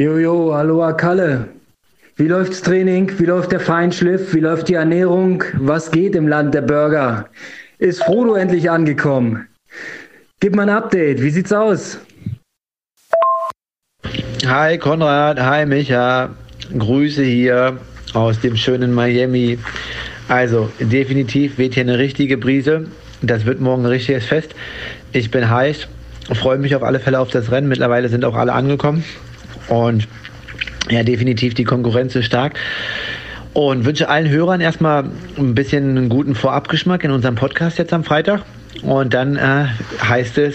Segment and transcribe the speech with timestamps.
[0.00, 1.46] Jojo, hallo Kalle.
[2.16, 3.12] Wie läuft's Training?
[3.18, 4.32] Wie läuft der Feinschliff?
[4.32, 5.44] Wie läuft die Ernährung?
[5.58, 7.28] Was geht im Land der Burger?
[7.76, 9.46] Ist Frodo endlich angekommen?
[10.40, 11.20] Gib mal ein Update.
[11.20, 11.98] Wie sieht's aus?
[14.46, 16.30] Hi Konrad, hi Micha.
[16.78, 17.76] Grüße hier
[18.14, 19.58] aus dem schönen Miami.
[20.28, 22.86] Also, definitiv weht hier eine richtige Brise.
[23.20, 24.54] Das wird morgen ein richtiges Fest.
[25.12, 25.88] Ich bin heiß,
[26.32, 27.68] freue mich auf alle Fälle auf das Rennen.
[27.68, 29.04] Mittlerweile sind auch alle angekommen.
[29.70, 30.06] Und
[30.90, 32.58] ja, definitiv die Konkurrenz ist stark.
[33.52, 35.04] Und wünsche allen Hörern erstmal
[35.36, 38.42] ein bisschen einen guten Vorabgeschmack in unserem Podcast jetzt am Freitag.
[38.82, 39.66] Und dann äh,
[40.02, 40.54] heißt es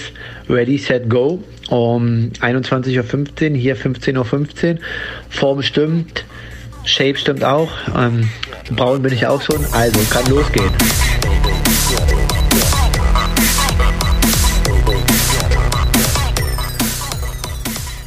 [0.49, 4.79] Ready, Set, Go um 21.15 Uhr, hier 15.15 Uhr.
[5.29, 6.25] Form stimmt,
[6.85, 7.71] Shape stimmt auch.
[7.97, 8.29] Ähm,
[8.75, 9.65] braun bin ich auch schon.
[9.73, 10.71] Also kann losgehen.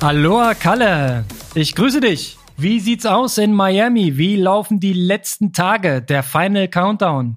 [0.00, 1.24] Aloha Kalle,
[1.56, 2.38] ich grüße dich.
[2.56, 4.16] Wie sieht's aus in Miami?
[4.16, 7.36] Wie laufen die letzten Tage, der Final Countdown?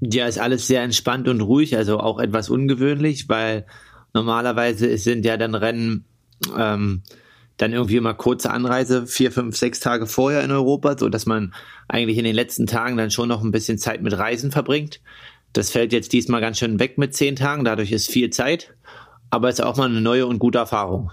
[0.00, 3.64] Ja, ist alles sehr entspannt und ruhig, also auch etwas ungewöhnlich, weil
[4.12, 6.04] normalerweise sind ja dann Rennen
[6.58, 7.02] ähm,
[7.56, 11.54] dann irgendwie immer kurze Anreise, vier, fünf, sechs Tage vorher in Europa, so dass man
[11.88, 15.00] eigentlich in den letzten Tagen dann schon noch ein bisschen Zeit mit Reisen verbringt.
[15.54, 18.74] Das fällt jetzt diesmal ganz schön weg mit zehn Tagen, dadurch ist viel Zeit
[19.32, 21.10] aber ist auch mal eine neue und gute Erfahrung.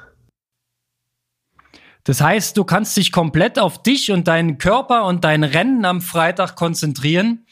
[2.03, 6.01] Das heißt, du kannst dich komplett auf dich und deinen Körper und dein Rennen am
[6.01, 7.45] Freitag konzentrieren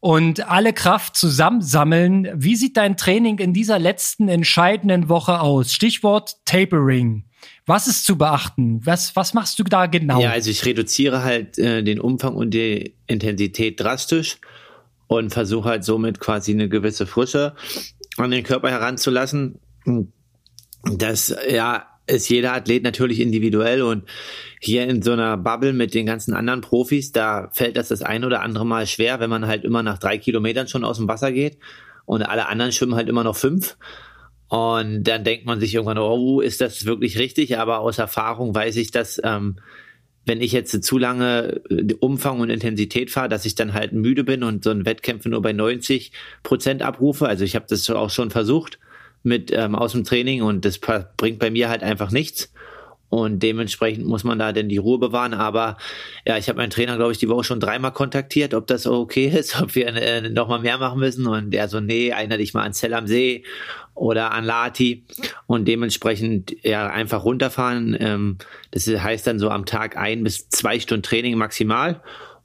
[0.00, 2.28] und alle Kraft zusammensammeln.
[2.34, 5.72] Wie sieht dein Training in dieser letzten entscheidenden Woche aus?
[5.72, 7.24] Stichwort Tapering.
[7.64, 8.84] Was ist zu beachten?
[8.84, 10.20] Was, was machst du da genau?
[10.20, 14.38] Ja, also ich reduziere halt äh, den Umfang und die Intensität drastisch
[15.06, 17.54] und versuche halt somit quasi eine gewisse Frische
[18.18, 19.58] an den Körper heranzulassen
[20.84, 24.04] das ja ist jeder Athlet natürlich individuell und
[24.60, 28.24] hier in so einer Bubble mit den ganzen anderen Profis, da fällt das das ein
[28.24, 31.32] oder andere Mal schwer, wenn man halt immer nach drei Kilometern schon aus dem Wasser
[31.32, 31.58] geht
[32.04, 33.76] und alle anderen schwimmen halt immer noch fünf.
[34.48, 37.58] Und dann denkt man sich irgendwann, oh, ist das wirklich richtig?
[37.58, 39.56] Aber aus Erfahrung weiß ich, dass ähm,
[40.26, 44.24] wenn ich jetzt zu lange äh, Umfang und Intensität fahre, dass ich dann halt müde
[44.24, 46.12] bin und so ein Wettkämpfe nur bei 90
[46.42, 47.26] Prozent abrufe.
[47.26, 48.78] Also ich habe das auch schon versucht
[49.22, 52.52] mit ähm, aus dem Training und das bringt bei mir halt einfach nichts.
[53.12, 55.34] Und dementsprechend muss man da denn die Ruhe bewahren.
[55.34, 55.76] Aber
[56.26, 59.26] ja, ich habe meinen Trainer, glaube ich, die Woche schon dreimal kontaktiert, ob das okay
[59.38, 61.26] ist, ob wir äh, noch mal mehr machen müssen.
[61.26, 63.44] Und der so, nee, erinnere dich mal an Zell am See
[63.94, 65.04] oder an Lati.
[65.46, 67.94] Und dementsprechend ja einfach runterfahren.
[68.00, 68.38] Ähm,
[68.70, 72.00] das heißt dann so am Tag ein bis zwei Stunden Training maximal.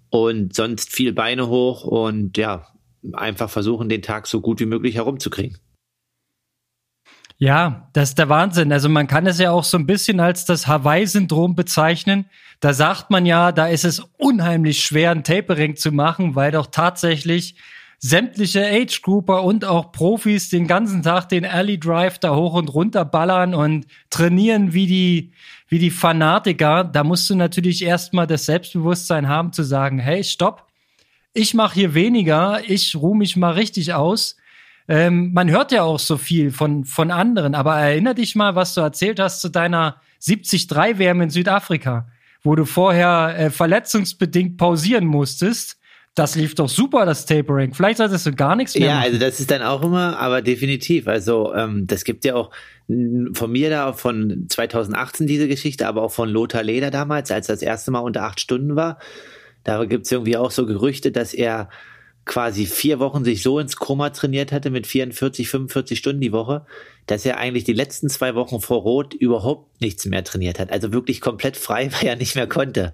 [0.10, 2.68] Und sonst viel Beine hoch und ja,
[3.14, 5.60] einfach versuchen, den Tag so gut wie möglich herumzukriegen.
[7.40, 8.72] Ja, das ist der Wahnsinn.
[8.72, 12.25] Also man kann es ja auch so ein bisschen als das Hawaii-Syndrom bezeichnen.
[12.59, 16.68] Da sagt man ja, da ist es unheimlich schwer, ein Tapering zu machen, weil doch
[16.68, 17.56] tatsächlich
[18.00, 23.06] sämtliche Age-Grouper und auch Profis den ganzen Tag den Alley Drive da hoch und runter
[23.06, 25.31] ballern und trainieren wie die,
[25.68, 26.84] wie die Fanatiker.
[26.84, 30.68] Da musst du natürlich erstmal das Selbstbewusstsein haben zu sagen, hey, stopp,
[31.34, 34.38] ich mache hier weniger, ich ruhe mich mal richtig aus
[34.88, 38.74] ähm, man hört ja auch so viel von, von anderen, aber erinner dich mal, was
[38.74, 42.08] du erzählt hast zu deiner 73-WM in Südafrika,
[42.44, 45.78] wo du vorher äh, verletzungsbedingt pausieren musstest.
[46.16, 47.75] Das lief doch super, das Tapering.
[47.75, 48.88] Vielleicht solltest du gar nichts mehr.
[48.88, 51.08] Ja, also das ist dann auch immer, aber definitiv.
[51.08, 52.50] Also ähm, das gibt ja auch
[53.34, 57.62] von mir da von 2018 diese Geschichte, aber auch von Lothar Leder damals, als das
[57.62, 58.98] erste Mal unter acht Stunden war.
[59.64, 61.69] Da gibt's irgendwie auch so Gerüchte, dass er
[62.28, 66.66] quasi vier Wochen sich so ins Koma trainiert hatte mit 44, 45 Stunden die Woche,
[67.08, 70.72] dass er eigentlich die letzten zwei Wochen vor Rot überhaupt nichts mehr trainiert hat.
[70.72, 72.94] Also wirklich komplett frei, weil er nicht mehr konnte.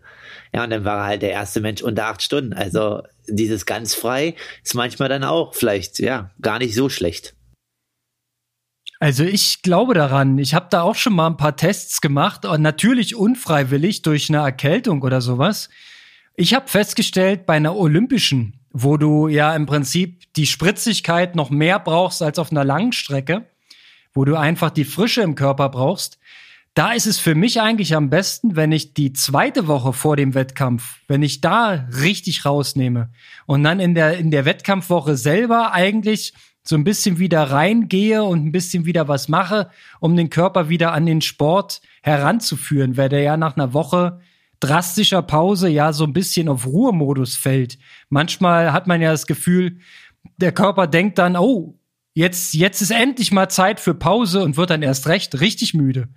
[0.54, 2.54] Ja, und dann war er halt der erste Mensch unter acht Stunden.
[2.54, 7.36] Also dieses ganz frei ist manchmal dann auch vielleicht, ja, gar nicht so schlecht.
[9.00, 10.38] Also ich glaube daran.
[10.38, 14.38] Ich habe da auch schon mal ein paar Tests gemacht und natürlich unfreiwillig durch eine
[14.38, 15.70] Erkältung oder sowas.
[16.36, 21.80] Ich habe festgestellt, bei einer olympischen wo du ja im Prinzip die Spritzigkeit noch mehr
[21.80, 23.46] brauchst als auf einer langen Strecke,
[24.14, 26.18] wo du einfach die Frische im Körper brauchst.
[26.74, 30.34] Da ist es für mich eigentlich am besten, wenn ich die zweite Woche vor dem
[30.34, 33.10] Wettkampf, wenn ich da richtig rausnehme
[33.46, 36.34] und dann in der, in der Wettkampfwoche selber eigentlich
[36.64, 39.70] so ein bisschen wieder reingehe und ein bisschen wieder was mache,
[40.00, 44.20] um den Körper wieder an den Sport heranzuführen, weil der ja nach einer Woche
[44.64, 47.78] drastischer Pause ja so ein bisschen auf Ruhemodus fällt.
[48.10, 49.80] Manchmal hat man ja das Gefühl,
[50.38, 51.78] der Körper denkt dann, oh,
[52.14, 56.08] jetzt, jetzt ist endlich mal Zeit für Pause und wird dann erst recht richtig müde.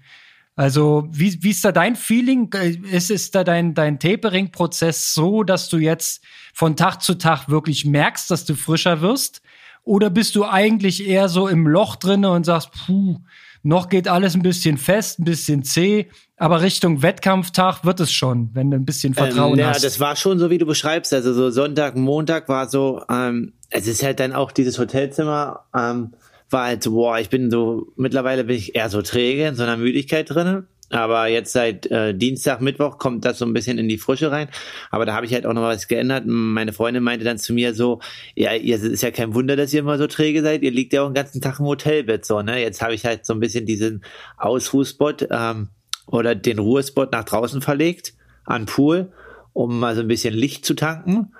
[0.54, 2.50] Also, wie, wie ist da dein Feeling?
[2.90, 7.84] Ist, ist da dein, dein Tapering-Prozess so, dass du jetzt von Tag zu Tag wirklich
[7.84, 9.42] merkst, dass du frischer wirst?
[9.82, 13.18] Oder bist du eigentlich eher so im Loch drinne und sagst, puh,
[13.66, 18.50] noch geht alles ein bisschen fest, ein bisschen zäh, aber Richtung Wettkampftag wird es schon,
[18.54, 19.82] wenn du ein bisschen ähm, Vertrauen ähm, ja, hast.
[19.82, 21.12] Ja, das war schon so, wie du beschreibst.
[21.12, 26.12] Also so Sonntag, Montag war so, ähm, es ist halt dann auch dieses Hotelzimmer, ähm,
[26.48, 29.64] war halt so, boah, ich bin so, mittlerweile bin ich eher so träge in so
[29.64, 30.68] einer Müdigkeit drinnen.
[30.90, 34.48] Aber jetzt seit äh, Dienstag, Mittwoch kommt das so ein bisschen in die Frische rein.
[34.90, 36.24] Aber da habe ich halt auch noch was geändert.
[36.26, 38.00] Meine Freundin meinte dann zu mir so,
[38.36, 40.62] ja, ihr ist ja kein Wunder, dass ihr immer so träge seid.
[40.62, 42.60] Ihr liegt ja auch den ganzen Tag im Hotelbett so, ne?
[42.60, 44.04] Jetzt habe ich halt so ein bisschen diesen
[44.36, 45.68] Ausruhspot ähm,
[46.06, 49.12] oder den Ruhespot nach draußen verlegt an Pool,
[49.52, 51.32] um mal so ein bisschen Licht zu tanken.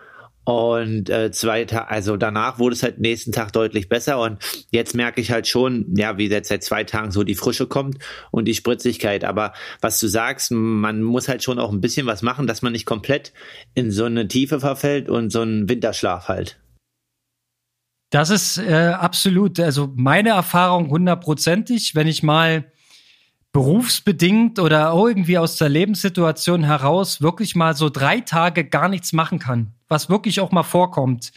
[0.47, 4.21] Und äh, zwei Tage, also danach wurde es halt nächsten Tag deutlich besser.
[4.21, 4.39] Und
[4.71, 7.99] jetzt merke ich halt schon, ja, wie jetzt seit zwei Tagen so die Frische kommt
[8.31, 9.25] und die Spritzigkeit.
[9.25, 12.71] Aber was du sagst, man muss halt schon auch ein bisschen was machen, dass man
[12.71, 13.33] nicht komplett
[13.75, 16.61] in so eine Tiefe verfällt und so einen Winterschlaf halt.
[18.11, 22.71] Das ist äh, absolut, also meine Erfahrung hundertprozentig, wenn ich mal
[23.51, 29.41] berufsbedingt oder irgendwie aus der Lebenssituation heraus wirklich mal so drei Tage gar nichts machen
[29.41, 31.33] kann was wirklich auch mal vorkommt,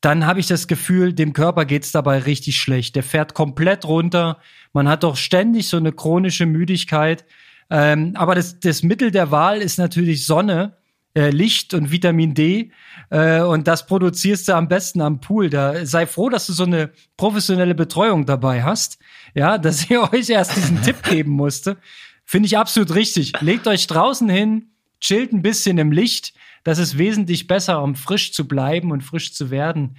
[0.00, 2.96] dann habe ich das Gefühl, dem Körper geht's dabei richtig schlecht.
[2.96, 4.38] Der fährt komplett runter.
[4.72, 7.24] Man hat doch ständig so eine chronische Müdigkeit.
[7.70, 10.76] Ähm, aber das, das Mittel der Wahl ist natürlich Sonne,
[11.14, 12.70] äh, Licht und Vitamin D.
[13.10, 15.50] Äh, und das produzierst du am besten am Pool.
[15.50, 18.98] Da sei froh, dass du so eine professionelle Betreuung dabei hast.
[19.34, 21.78] Ja, dass ich euch erst diesen Tipp geben musste.
[22.24, 23.32] Finde ich absolut richtig.
[23.40, 24.70] Legt euch draußen hin,
[25.00, 26.34] chillt ein bisschen im Licht
[26.66, 29.96] das ist wesentlich besser, um frisch zu bleiben und frisch zu werden.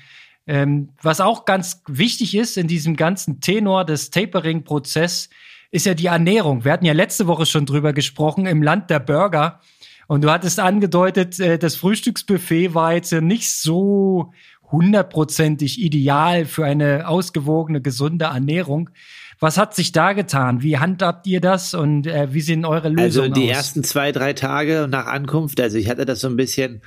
[0.48, 5.30] Ähm, was auch ganz wichtig ist in diesem ganzen Tenor des Tapering-Prozess,
[5.72, 6.66] ist ja die Ernährung.
[6.66, 9.62] Wir hatten ja letzte Woche schon drüber gesprochen im Land der Burger.
[10.08, 14.34] Und du hattest angedeutet, äh, das Frühstücksbuffet war jetzt ja nicht so
[14.70, 18.90] hundertprozentig ideal für eine ausgewogene, gesunde Ernährung.
[19.40, 20.64] Was hat sich da getan?
[20.64, 23.58] Wie handhabt ihr das und äh, wie sehen eure Lösungen Also die aus?
[23.58, 26.82] ersten zwei, drei Tage nach Ankunft, also ich hatte das so ein bisschen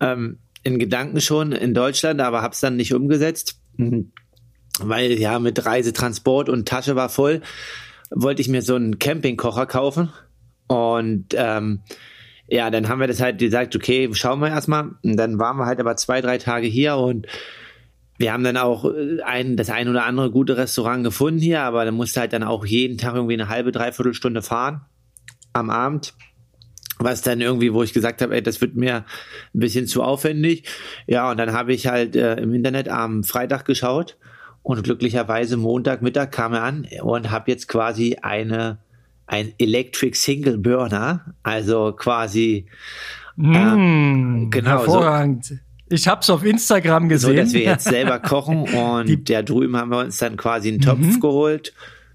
[0.00, 4.12] ähm, in Gedanken schon in Deutschland, aber habe es dann nicht umgesetzt, mhm.
[4.78, 7.40] weil ja mit Reisetransport und Tasche war voll,
[8.10, 10.10] wollte ich mir so einen Campingkocher kaufen
[10.66, 11.80] und ähm,
[12.48, 14.90] ja, dann haben wir das halt gesagt, okay, schauen wir erstmal.
[15.02, 17.26] Und dann waren wir halt aber zwei, drei Tage hier und
[18.18, 21.84] wir haben dann auch äh, ein, das ein oder andere gute Restaurant gefunden hier, aber
[21.84, 24.82] da musste halt dann auch jeden Tag irgendwie eine halbe, dreiviertel Stunde fahren
[25.52, 26.14] am Abend.
[26.98, 29.04] Was dann irgendwie, wo ich gesagt habe, ey, das wird mir
[29.54, 30.66] ein bisschen zu aufwendig.
[31.06, 34.16] Ja, und dann habe ich halt äh, im Internet am Freitag geschaut
[34.62, 38.78] und glücklicherweise Montagmittag kam er an und habe jetzt quasi eine
[39.26, 42.66] ein Electric Single Burner, also quasi
[43.36, 45.44] mm, äh, genau hervorragend.
[45.44, 45.54] So,
[45.88, 47.30] ich habe es auf Instagram gesehen.
[47.30, 50.68] So, dass wir jetzt selber kochen und Die, ja, drüben haben wir uns dann quasi
[50.68, 51.20] einen Topf mhm.
[51.20, 51.72] geholt,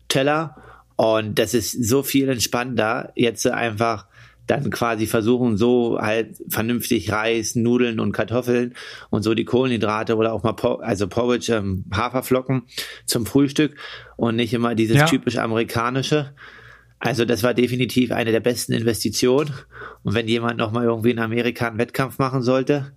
[0.07, 0.57] Teller.
[0.95, 4.05] Und das ist so viel entspannter, jetzt einfach
[4.47, 8.73] dann quasi versuchen, so halt vernünftig Reis, Nudeln und Kartoffeln
[9.09, 12.63] und so die Kohlenhydrate oder auch mal, also Porridge, ähm, Haferflocken
[13.05, 13.75] zum Frühstück
[14.17, 15.05] und nicht immer dieses ja.
[15.05, 16.33] typisch amerikanische.
[16.99, 19.51] Also das war definitiv eine der besten Investitionen.
[20.03, 22.91] Und wenn jemand noch mal irgendwie in Amerika einen Wettkampf machen sollte,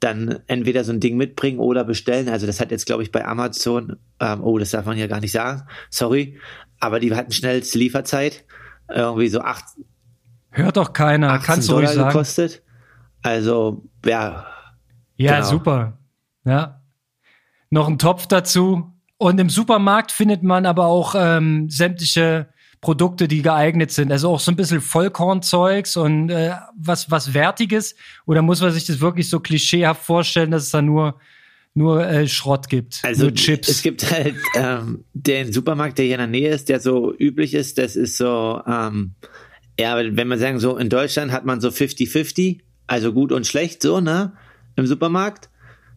[0.00, 2.28] dann entweder so ein Ding mitbringen oder bestellen.
[2.28, 5.20] Also das hat jetzt, glaube ich, bei Amazon, ähm, oh, das darf man ja gar
[5.20, 6.38] nicht sagen, sorry,
[6.80, 8.44] aber die hatten schnellste Lieferzeit,
[8.88, 9.64] irgendwie so acht.
[10.50, 12.08] Hört doch keiner, kannst du ruhig sagen.
[12.08, 12.62] gekostet.
[13.22, 14.46] Also, ja.
[15.16, 15.50] Ja, genau.
[15.50, 15.98] super.
[16.44, 16.82] Ja.
[17.68, 18.92] Noch ein Topf dazu.
[19.18, 22.48] Und im Supermarkt findet man aber auch ähm, sämtliche
[22.80, 24.10] Produkte, die geeignet sind.
[24.10, 27.94] Also auch so ein bisschen Vollkornzeugs und äh, was, was Wertiges.
[28.26, 31.18] Oder muss man sich das wirklich so klischeehaft vorstellen, dass es da nur
[31.72, 33.68] nur äh, Schrott gibt, also nur Chips.
[33.68, 37.54] Es gibt halt ähm, den Supermarkt, der hier in der Nähe ist, der so üblich
[37.54, 37.78] ist.
[37.78, 39.14] Das ist so, ähm,
[39.78, 43.82] ja, wenn wir sagen so, in Deutschland hat man so 50-50, also gut und schlecht
[43.82, 44.32] so, ne,
[44.74, 45.48] im Supermarkt.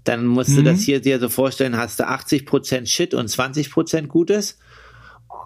[0.03, 0.57] Dann musst mhm.
[0.57, 4.59] du das hier dir so vorstellen, hast du 80% Shit und 20% Gutes.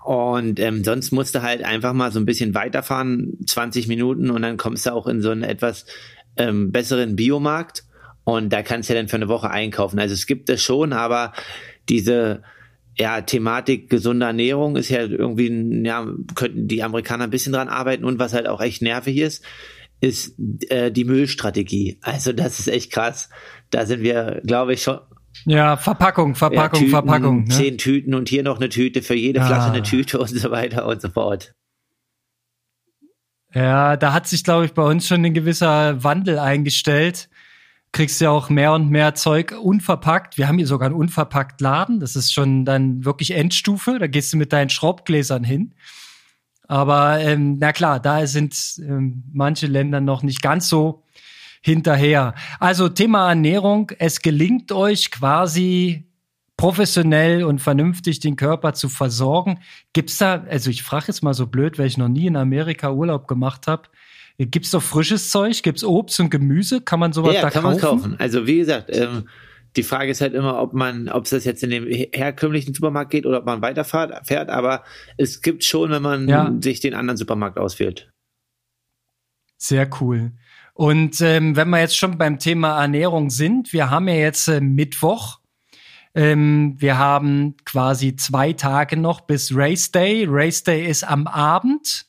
[0.07, 4.41] Und ähm, sonst musst du halt einfach mal so ein bisschen weiterfahren, 20 Minuten, und
[4.41, 5.85] dann kommst du auch in so einen etwas
[6.37, 7.83] ähm, besseren Biomarkt.
[8.23, 9.99] Und da kannst du ja dann für eine Woche einkaufen.
[9.99, 11.33] Also es gibt es schon, aber
[11.89, 12.41] diese
[12.97, 18.05] ja, Thematik gesunde Ernährung ist ja irgendwie, ja, könnten die Amerikaner ein bisschen dran arbeiten.
[18.05, 19.43] Und was halt auch echt nervig ist,
[19.99, 20.35] ist
[20.69, 21.97] äh, die Müllstrategie.
[22.01, 23.29] Also das ist echt krass.
[23.71, 24.99] Da sind wir, glaube ich, schon
[25.45, 27.43] ja, Verpackung, Verpackung, ja, Tüten, Verpackung.
[27.43, 27.49] Ne?
[27.49, 29.71] Zehn Tüten und hier noch eine Tüte, für jede Flasche ah.
[29.71, 31.53] eine Tüte und so weiter und so fort.
[33.53, 37.29] Ja, da hat sich, glaube ich, bei uns schon ein gewisser Wandel eingestellt.
[37.93, 40.37] Kriegst ja auch mehr und mehr Zeug unverpackt.
[40.37, 41.99] Wir haben hier sogar einen unverpackt Laden.
[41.99, 43.97] Das ist schon dann wirklich Endstufe.
[43.99, 45.73] Da gehst du mit deinen Schraubgläsern hin.
[46.67, 51.03] Aber ähm, na klar, da sind ähm, manche Länder noch nicht ganz so
[51.67, 52.33] hinterher.
[52.59, 53.91] Also Thema Ernährung.
[53.99, 56.05] Es gelingt euch quasi
[56.55, 59.59] professionell und vernünftig den Körper zu versorgen.
[59.93, 62.91] Gibt's da, also ich frage jetzt mal so blöd, weil ich noch nie in Amerika
[62.91, 63.83] Urlaub gemacht habe.
[64.39, 65.61] Gibt's doch frisches Zeug?
[65.61, 66.81] Gibt's Obst und Gemüse?
[66.81, 67.81] Kann man sowas ja, da kann kaufen?
[67.81, 68.15] man kaufen.
[68.19, 69.27] Also wie gesagt, ähm,
[69.75, 73.11] die Frage ist halt immer, ob man, ob es das jetzt in dem herkömmlichen Supermarkt
[73.11, 74.25] geht oder ob man weiterfährt.
[74.25, 74.49] Fährt.
[74.49, 74.83] Aber
[75.17, 76.51] es gibt schon, wenn man Ja.
[76.61, 78.09] sich den anderen Supermarkt auswählt.
[79.57, 80.31] Sehr cool.
[80.77, 84.61] Und ähm, wenn wir jetzt schon beim Thema Ernährung sind, wir haben ja jetzt äh,
[84.61, 85.39] Mittwoch.
[86.13, 90.27] Ähm, wir haben quasi zwei Tage noch bis Race Day.
[90.29, 92.05] Race Day ist am Abend.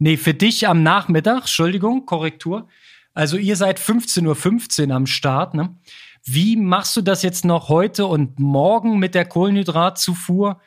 [0.00, 1.42] Nee, für dich am Nachmittag.
[1.42, 2.66] Entschuldigung, Korrektur.
[3.14, 5.54] Also ihr seid 15.15 Uhr am Start.
[5.54, 5.76] Ne?
[6.24, 10.60] Wie machst du das jetzt noch heute und morgen mit der Kohlenhydratzufuhr?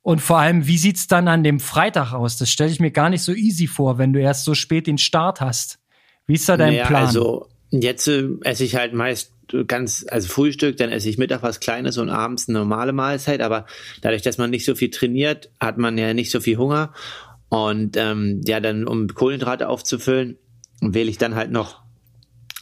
[0.00, 2.38] Und vor allem, wie sieht's dann an dem Freitag aus?
[2.38, 4.96] Das stelle ich mir gar nicht so easy vor, wenn du erst so spät den
[4.96, 5.78] Start hast.
[6.26, 7.06] Wie ist da dein Naja, Plan?
[7.06, 9.32] Also jetzt äh, esse ich halt meist
[9.66, 13.40] ganz, also Frühstück, dann esse ich Mittag was Kleines und abends eine normale Mahlzeit.
[13.40, 13.66] Aber
[14.00, 16.92] dadurch, dass man nicht so viel trainiert, hat man ja nicht so viel Hunger.
[17.48, 20.36] Und ähm, ja, dann um Kohlenhydrate aufzufüllen,
[20.80, 21.82] wähle ich dann halt noch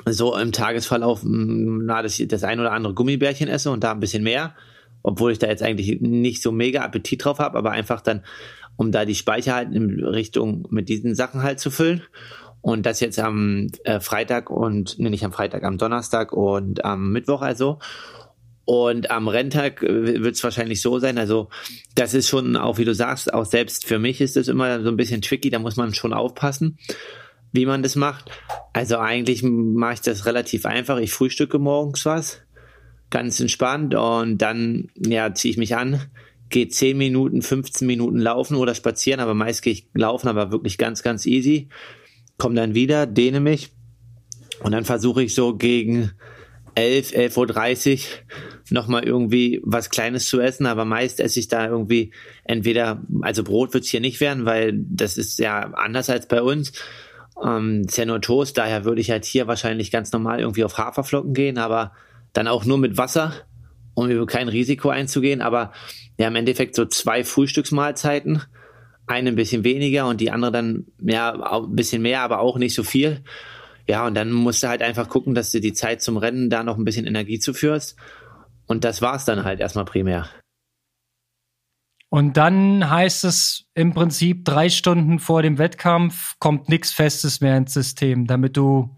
[0.07, 3.93] so im Tagesverlauf mh, na, dass ich das ein oder andere Gummibärchen esse und da
[3.93, 4.55] ein bisschen mehr,
[5.03, 8.23] obwohl ich da jetzt eigentlich nicht so mega Appetit drauf habe, aber einfach dann,
[8.77, 12.03] um da die Speicher halt in Richtung mit diesen Sachen halt zu füllen.
[12.65, 17.13] Und das jetzt am äh, Freitag und, nee, nicht am Freitag, am Donnerstag und am
[17.13, 17.79] Mittwoch also.
[18.65, 21.19] Und am Renntag wird es wahrscheinlich so sein.
[21.19, 21.51] Also,
[21.95, 24.89] das ist schon auch, wie du sagst, auch selbst für mich ist das immer so
[24.89, 25.51] ein bisschen tricky.
[25.51, 26.79] Da muss man schon aufpassen,
[27.53, 28.31] wie man das macht.
[28.73, 30.97] Also, eigentlich mache ich das relativ einfach.
[30.97, 32.41] Ich frühstücke morgens was,
[33.11, 33.95] ganz entspannt.
[33.95, 36.01] Und dann, ja, ziehe ich mich an,
[36.49, 39.21] gehe 10 Minuten, 15 Minuten laufen oder spazieren.
[39.21, 41.69] Aber meist gehe ich laufen, aber wirklich ganz, ganz easy.
[42.39, 43.73] Komme dann wieder, dehne mich.
[44.63, 46.13] Und dann versuche ich so gegen
[46.75, 47.99] 11, 11.30 Uhr
[48.71, 52.13] nochmal irgendwie was Kleines zu essen, aber meist esse ich da irgendwie
[52.45, 56.43] entweder, also Brot wird es hier nicht werden, weil das ist ja anders als bei
[56.43, 56.73] uns.
[57.43, 60.79] Ähm, ist ja nur Toast, daher würde ich halt hier wahrscheinlich ganz normal irgendwie auf
[60.79, 61.93] Haferflocken gehen, aber
[62.33, 63.33] dann auch nur mit Wasser,
[63.95, 65.43] um über kein Risiko einzugehen.
[65.43, 65.73] Aber
[66.19, 68.43] ja, im Endeffekt so zwei Frühstücksmahlzeiten,
[69.07, 70.87] eine ein bisschen weniger und die andere dann
[71.43, 73.23] auch ein bisschen mehr, aber auch nicht so viel.
[73.87, 76.63] Ja, und dann musst du halt einfach gucken, dass du die Zeit zum Rennen da
[76.63, 77.97] noch ein bisschen Energie zuführst.
[78.67, 80.29] Und das war's dann halt erstmal primär.
[82.09, 87.57] Und dann heißt es im Prinzip drei Stunden vor dem Wettkampf kommt nichts Festes mehr
[87.57, 88.97] ins System, damit du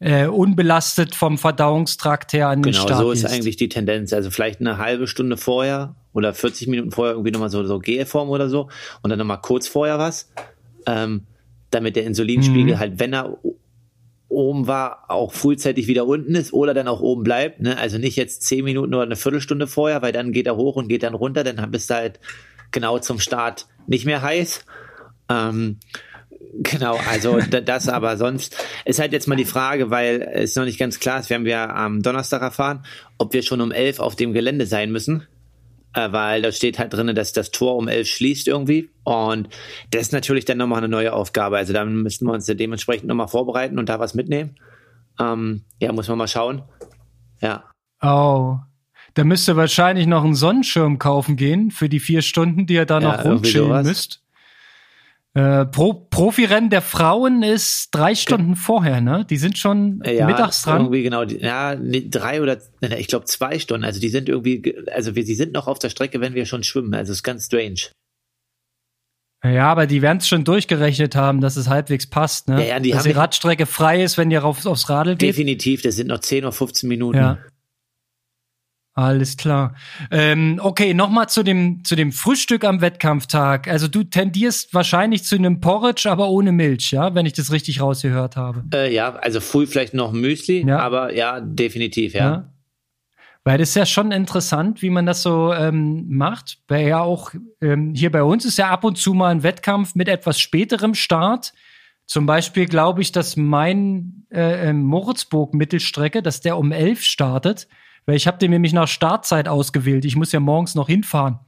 [0.00, 4.12] äh, unbelastet vom Verdauungstrakt her an den Genau, Start so ist eigentlich die Tendenz.
[4.12, 8.28] Also vielleicht eine halbe Stunde vorher oder 40 Minuten vorher irgendwie nochmal so, so Gelform
[8.28, 8.68] oder so
[9.02, 10.30] und dann nochmal kurz vorher was,
[10.86, 11.22] ähm,
[11.70, 12.78] damit der Insulinspiegel Mhm.
[12.78, 13.38] halt, wenn er
[14.28, 17.60] oben war, auch frühzeitig wieder unten ist oder dann auch oben bleibt.
[17.60, 17.78] Ne?
[17.78, 20.88] Also nicht jetzt 10 Minuten oder eine Viertelstunde vorher, weil dann geht er hoch und
[20.88, 22.20] geht dann runter, dann bist du halt
[22.70, 24.64] genau zum Start nicht mehr heiß.
[25.30, 25.78] Ähm,
[26.60, 30.64] Genau, also da- das aber sonst ist halt jetzt mal die Frage, weil es noch
[30.64, 32.84] nicht ganz klar ist, wir haben ja am Donnerstag erfahren,
[33.18, 35.26] ob wir schon um elf auf dem Gelände sein müssen,
[35.94, 39.48] weil da steht halt drin, dass das Tor um elf schließt irgendwie und
[39.90, 43.28] das ist natürlich dann nochmal eine neue Aufgabe, also da müssen wir uns dementsprechend nochmal
[43.28, 44.56] vorbereiten und da was mitnehmen.
[45.20, 46.62] Ähm, ja, muss man mal schauen.
[47.40, 47.64] Ja,
[48.02, 48.58] Oh.
[49.14, 52.86] Da müsst ihr wahrscheinlich noch einen Sonnenschirm kaufen gehen für die vier Stunden, die ihr
[52.86, 54.22] da Ja, noch rumchillen müsst.
[55.34, 59.26] Äh, Pro Profirennen der Frauen ist drei Stunden vorher, ne?
[59.28, 60.78] Die sind schon ja mittags dran.
[60.80, 65.14] irgendwie genau, ja, drei oder, ich glaube zwei Stunden, also die sind irgendwie, ge- also
[65.14, 67.90] wir, sie sind noch auf der Strecke, wenn wir schon schwimmen, also ist ganz strange.
[69.44, 72.60] Ja, aber die werden es schon durchgerechnet haben, dass es halbwegs passt, ne?
[72.60, 75.28] Ja, ja, die dass die Radstrecke frei ist, wenn ihr auf, aufs Radl geht.
[75.28, 77.18] Definitiv, das sind noch 10 oder 15 Minuten.
[77.18, 77.38] Ja.
[78.98, 79.76] Alles klar.
[80.10, 83.68] Ähm, okay, nochmal zu dem, zu dem Frühstück am Wettkampftag.
[83.68, 87.80] Also du tendierst wahrscheinlich zu einem Porridge, aber ohne Milch, ja, wenn ich das richtig
[87.80, 88.64] rausgehört habe.
[88.74, 90.80] Äh, ja, also früh vielleicht noch Müsli, Ja.
[90.80, 92.50] aber ja, definitiv, ja.
[93.44, 96.58] Weil das ist ja schon interessant, wie man das so ähm, macht.
[96.66, 99.94] Weil ja auch ähm, hier bei uns ist ja ab und zu mal ein Wettkampf
[99.94, 101.52] mit etwas späterem Start.
[102.06, 107.68] Zum Beispiel glaube ich, dass mein äh, ähm, Moritzburg-Mittelstrecke, dass der um elf startet.
[108.08, 110.06] Weil ich habe den nämlich nach Startzeit ausgewählt.
[110.06, 111.40] Ich muss ja morgens noch hinfahren.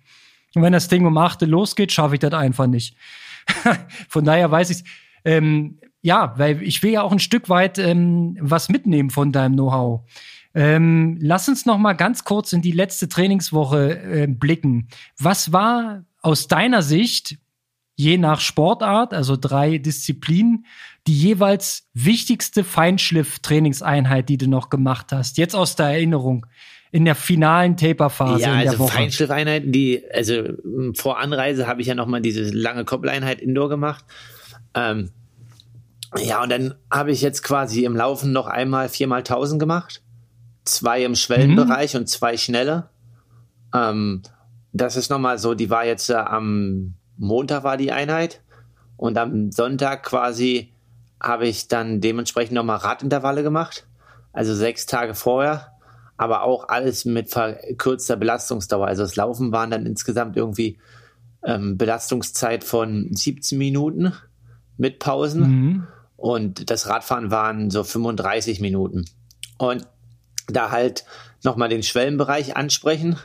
[0.54, 2.94] Und wenn das Ding um 8 Uhr losgeht, schaffe ich das einfach nicht.
[4.10, 4.84] Von daher weiß ich
[5.24, 9.54] ähm, ja, weil ich will ja auch ein Stück weit ähm, was mitnehmen von deinem
[9.54, 10.02] Know-how.
[10.54, 14.88] Ähm, lass uns noch mal ganz kurz in die letzte Trainingswoche äh, blicken.
[15.18, 17.38] Was war aus deiner Sicht
[17.96, 20.66] je nach Sportart, also drei Disziplinen,
[21.06, 25.38] die jeweils wichtigste Feinschliff-Trainingseinheit, die du noch gemacht hast?
[25.38, 26.46] Jetzt aus der Erinnerung
[26.92, 28.94] in der finalen Taper-Phase ja, in der also Woche.
[28.94, 30.42] Feinschliffeinheiten, die, also
[30.94, 34.04] vor Anreise habe ich ja nochmal diese lange Koppeleinheit Indoor gemacht.
[34.74, 35.10] Ähm,
[36.18, 40.02] ja, und dann habe ich jetzt quasi im Laufen noch einmal viermal 1000 gemacht.
[40.64, 42.00] Zwei im Schwellenbereich Mhm.
[42.00, 42.90] und zwei schnelle.
[43.72, 44.22] Ähm,
[44.72, 48.42] das ist nochmal so, die war jetzt äh, am Montag war die Einheit.
[48.96, 50.69] Und am Sonntag quasi
[51.20, 53.86] habe ich dann dementsprechend nochmal Radintervalle gemacht.
[54.32, 55.72] Also sechs Tage vorher.
[56.16, 58.86] Aber auch alles mit verkürzter Belastungsdauer.
[58.86, 60.78] Also das Laufen waren dann insgesamt irgendwie
[61.44, 64.12] ähm, Belastungszeit von 17 Minuten
[64.76, 65.40] mit Pausen.
[65.40, 65.86] Mhm.
[66.16, 69.06] Und das Radfahren waren so 35 Minuten.
[69.58, 69.86] Und
[70.46, 71.04] da halt
[71.42, 73.16] nochmal den Schwellenbereich ansprechen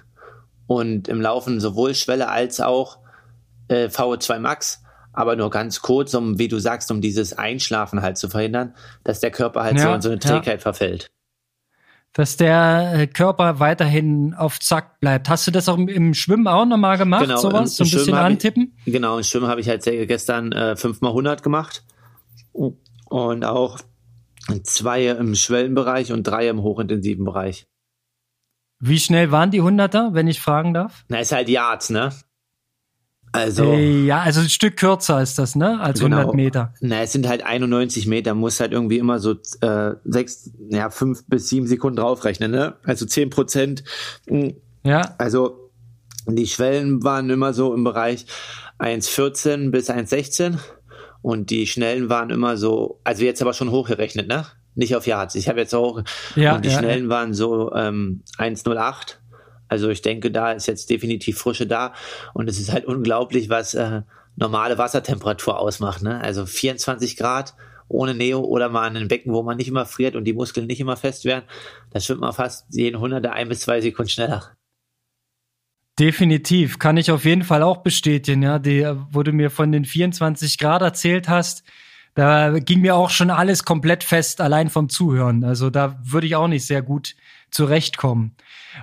[0.68, 3.00] und im Laufen sowohl Schwelle als auch
[3.68, 4.82] äh, VO2 Max,
[5.16, 9.20] aber nur ganz kurz, um, wie du sagst, um dieses Einschlafen halt zu verhindern, dass
[9.20, 10.30] der Körper halt so Ja, in so eine ja.
[10.30, 11.08] Trägheit verfällt.
[12.14, 15.28] Dass der äh, Körper weiterhin auf Zack bleibt.
[15.28, 17.76] Hast du das auch im, im Schwimmen auch nochmal gemacht, Genau, sowas?
[17.76, 18.78] So ein bisschen hab ich- antippen?
[18.86, 21.84] Genau, im Schwimmen habe ich halt gestern äh, 5 mal 100 gemacht
[22.54, 23.80] und auch
[24.64, 27.66] zwei im Schwellenbereich und drei im hochintensiven Bereich.
[28.80, 31.04] Wie schnell waren die Hunderter, wenn ich fragen darf?
[31.10, 32.12] Na, ist halt Yards, ne?
[33.36, 33.63] Also.
[33.74, 35.80] Äh, ja, also ein Stück kürzer ist das, ne?
[35.80, 36.18] Als Genau.
[36.18, 36.74] 100 Meter.
[36.82, 41.25] Na, es sind halt 91 Meter, muss halt irgendwie immer so äh, sechs, ja, fünf
[41.27, 42.75] bis sieben Sekunden draufrechnen, ne?
[42.84, 43.84] Also zehn Prozent.
[44.84, 45.72] Ja, Also
[46.27, 48.25] die Schwellen waren immer so im Bereich
[48.80, 50.58] 1,14 bis 1,16
[51.22, 54.46] und die Schnellen waren immer so, also jetzt aber schon hochgerechnet, ne?
[54.77, 55.36] Nicht auf Yards.
[55.36, 56.01] Ich habe jetzt hoch
[56.36, 59.16] Ja, und die ja, Schnellen waren so ähm, 1,08.
[59.68, 61.94] Also ich denke, da ist jetzt definitiv Frische da
[62.34, 64.01] und es ist halt unglaublich, was äh,
[64.36, 66.22] normale Wassertemperatur ausmacht, ne?
[66.22, 67.56] Also 24 Grad
[67.88, 70.68] ohne Neo oder mal in einem Becken, wo man nicht immer friert und die Muskeln
[70.68, 71.46] nicht immer fest werden,
[71.92, 74.56] da schwimmt man fast jeden Hunderter ein bis zwei Sekunden schneller.
[76.00, 76.80] definitiv.
[76.80, 78.60] Kann ich auf jeden Fall auch bestätigen, ja.
[78.60, 81.64] Die, wo du mir von den 24 Grad erzählt hast,
[82.16, 85.44] da ging mir auch schon alles komplett fest, allein vom Zuhören.
[85.44, 87.16] Also da würde ich auch nicht sehr gut
[87.51, 88.36] zurechtkommen.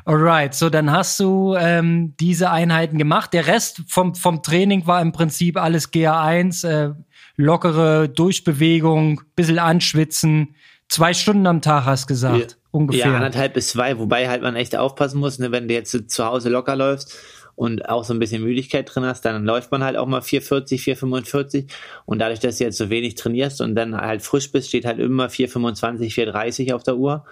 [0.04, 3.32] Alright, so dann hast du ähm, diese Einheiten gemacht.
[3.32, 6.94] Der Rest vom, vom Training war im Prinzip alles GA1, äh,
[7.36, 10.54] lockere Durchbewegung, bisschen anschwitzen.
[10.88, 12.56] Zwei Stunden am Tag hast gesagt, Ja.
[12.70, 13.06] ungefähr.
[13.06, 16.24] Ja, anderthalb bis zwei, wobei halt man echt aufpassen muss, ne, wenn du jetzt zu
[16.24, 17.18] Hause locker läufst
[17.54, 20.82] und auch so ein bisschen Müdigkeit drin hast, dann läuft man halt auch mal 440,
[20.82, 21.66] 445
[22.06, 24.98] und dadurch, dass du jetzt so wenig trainierst und dann halt frisch bist, steht halt
[24.98, 27.24] immer 425, 430 auf der Uhr.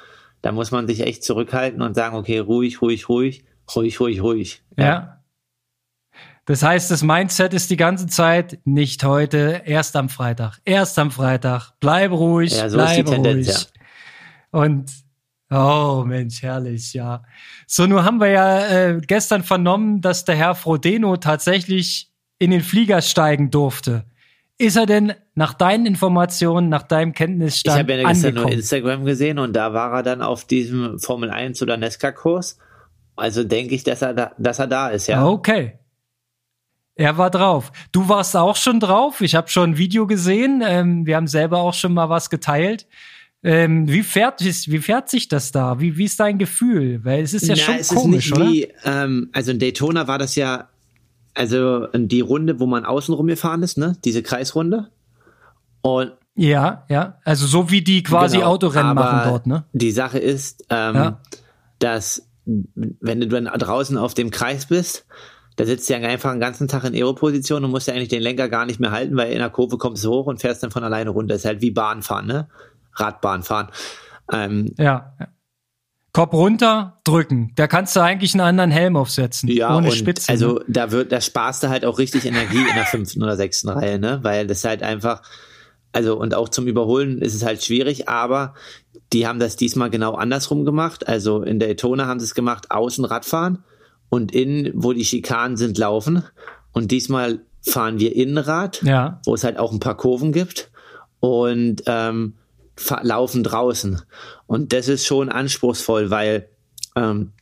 [0.43, 4.63] Da muss man sich echt zurückhalten und sagen, okay, ruhig, ruhig, ruhig, ruhig, ruhig, ruhig.
[4.77, 5.21] Ja.
[6.47, 10.59] Das heißt, das Mindset ist die ganze Zeit nicht heute, erst am Freitag.
[10.65, 11.73] Erst am Freitag.
[11.79, 13.67] Bleib ruhig, Ja, so ist die bleib Tendenz, ruhig.
[14.51, 14.91] Und
[15.51, 17.23] oh Mensch, herrlich, ja.
[17.67, 22.63] So, nun haben wir ja äh, gestern vernommen, dass der Herr Frodeno tatsächlich in den
[22.63, 24.05] Flieger steigen durfte.
[24.59, 28.59] Ist er denn nach deinen Informationen, nach deinem Ich Kenntnisstand habe ja gestern nur angekommen?
[28.61, 32.59] Instagram gesehen und da war er dann auf diesem Formel 1 oder Nesca-Kurs.
[33.17, 35.27] Also denke ich, dass er da, dass er da ist, ja.
[35.27, 35.79] Okay.
[36.95, 37.73] Er war drauf.
[37.91, 39.23] Du warst auch schon drauf.
[39.23, 40.63] Ich habe schon ein Video gesehen.
[40.63, 42.87] Ähm, wir haben selber auch schon mal was geteilt.
[43.43, 45.81] Ähm, wie, fährt, wie fährt sich das da?
[45.81, 47.03] Wie, wie ist dein Gefühl?
[47.03, 48.51] Weil es ist ja Na, schon es komisch, ist nicht oder?
[48.51, 50.69] wie, ähm, also in Daytona war das ja,
[51.33, 53.97] also die Runde, wo man außenrum gefahren ist, ne?
[54.05, 54.91] Diese Kreisrunde.
[55.83, 57.19] Und Ja, ja.
[57.25, 59.65] Also so wie die quasi Genau, Autorennen machen dort, ne?
[59.73, 61.21] Die Sache ist, ähm, Ja.
[61.79, 65.07] dass wenn du dann draußen auf dem Kreis bist,
[65.57, 68.23] da sitzt du ja einfach den ganzen Tag in Aero-Position und musst ja eigentlich den
[68.23, 70.71] Lenker gar nicht mehr halten, weil in der Kurve kommst du hoch und fährst dann
[70.71, 71.35] von alleine runter.
[71.35, 72.49] ist halt wie Bahnfahren, ne?
[72.95, 73.69] Radbahn fahren.
[74.33, 75.13] Ähm, Ja.
[76.13, 77.53] Kopf runter, drücken.
[77.55, 79.49] Da kannst du eigentlich einen anderen Helm aufsetzen.
[79.49, 80.29] Ja, ohne und Spitze.
[80.33, 80.65] also ne?
[80.67, 83.99] da wird, da sparst du halt auch richtig Energie in der fünften oder sechsten Reihe,
[84.01, 84.19] ne?
[84.23, 85.23] Weil das halt einfach,
[85.93, 88.55] also und auch zum Überholen ist es halt schwierig, aber
[89.13, 91.09] die haben das diesmal genau andersrum gemacht.
[91.09, 93.65] Also in Daytona haben sie es gemacht, außen Radfahren
[94.09, 96.23] und innen, wo die Schikanen sind, laufen.
[96.73, 99.21] Und diesmal fahren wir Innenrad, Ja.
[99.25, 100.71] wo es halt auch ein paar Kurven gibt
[101.19, 102.35] und ähm,
[103.03, 104.01] laufen draußen.
[104.47, 106.49] Und das ist schon anspruchsvoll, weil
[106.97, 107.33] ähm,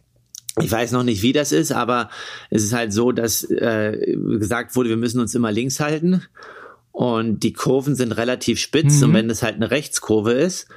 [0.61, 2.09] ich weiß noch nicht, wie das ist, aber
[2.51, 6.23] es ist halt so, dass äh, gesagt wurde, wir müssen uns immer links halten.
[6.93, 9.05] Und die Kurven sind relativ spitz mhm.
[9.05, 10.69] und wenn es halt eine Rechtskurve ist,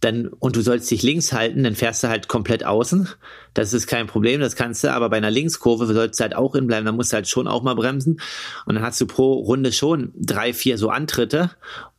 [0.00, 3.08] dann und du sollst dich links halten, dann fährst du halt komplett außen.
[3.54, 6.54] Das ist kein Problem, das kannst du, aber bei einer Linkskurve sollst du halt auch
[6.54, 8.20] inbleiben, da musst du halt schon auch mal bremsen
[8.66, 11.50] und dann hast du pro Runde schon drei, vier so Antritte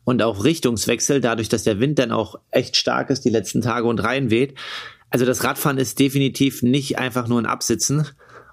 [0.04, 3.86] und auch Richtungswechsel, dadurch, dass der Wind dann auch echt stark ist die letzten Tage
[3.86, 4.54] und reinweht.
[5.10, 8.06] Also das Radfahren ist definitiv nicht einfach nur ein Absitzen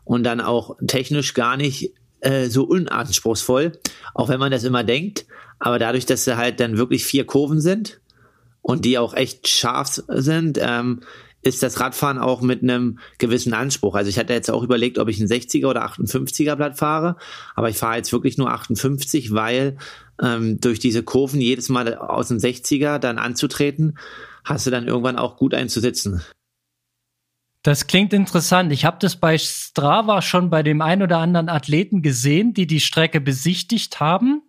[0.04, 3.74] und dann auch technisch gar nicht äh, so unanspruchsvoll,
[4.14, 5.26] auch wenn man das immer denkt.
[5.60, 8.00] Aber dadurch, dass sie halt dann wirklich vier Kurven sind,
[8.68, 11.00] und die auch echt scharf sind, ähm,
[11.42, 13.96] ist das Radfahren auch mit einem gewissen Anspruch.
[13.96, 17.16] Also ich hatte jetzt auch überlegt, ob ich ein 60er oder 58er Blatt fahre,
[17.56, 19.78] aber ich fahre jetzt wirklich nur 58, weil
[20.22, 23.98] ähm, durch diese Kurven jedes Mal aus dem 60er dann anzutreten,
[24.44, 26.22] hast du dann irgendwann auch gut einzusitzen.
[27.68, 28.72] Das klingt interessant.
[28.72, 32.80] Ich habe das bei Strava schon bei dem ein oder anderen Athleten gesehen, die die
[32.80, 34.42] Strecke besichtigt haben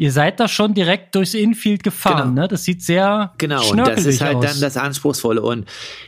[0.00, 2.42] ihr seid da schon direkt durchs Infield gefahren, genau.
[2.42, 2.48] ne?
[2.48, 4.44] Das sieht sehr Genau, und das ist halt aus.
[4.46, 5.42] dann das Anspruchsvolle.
[5.42, 5.66] Und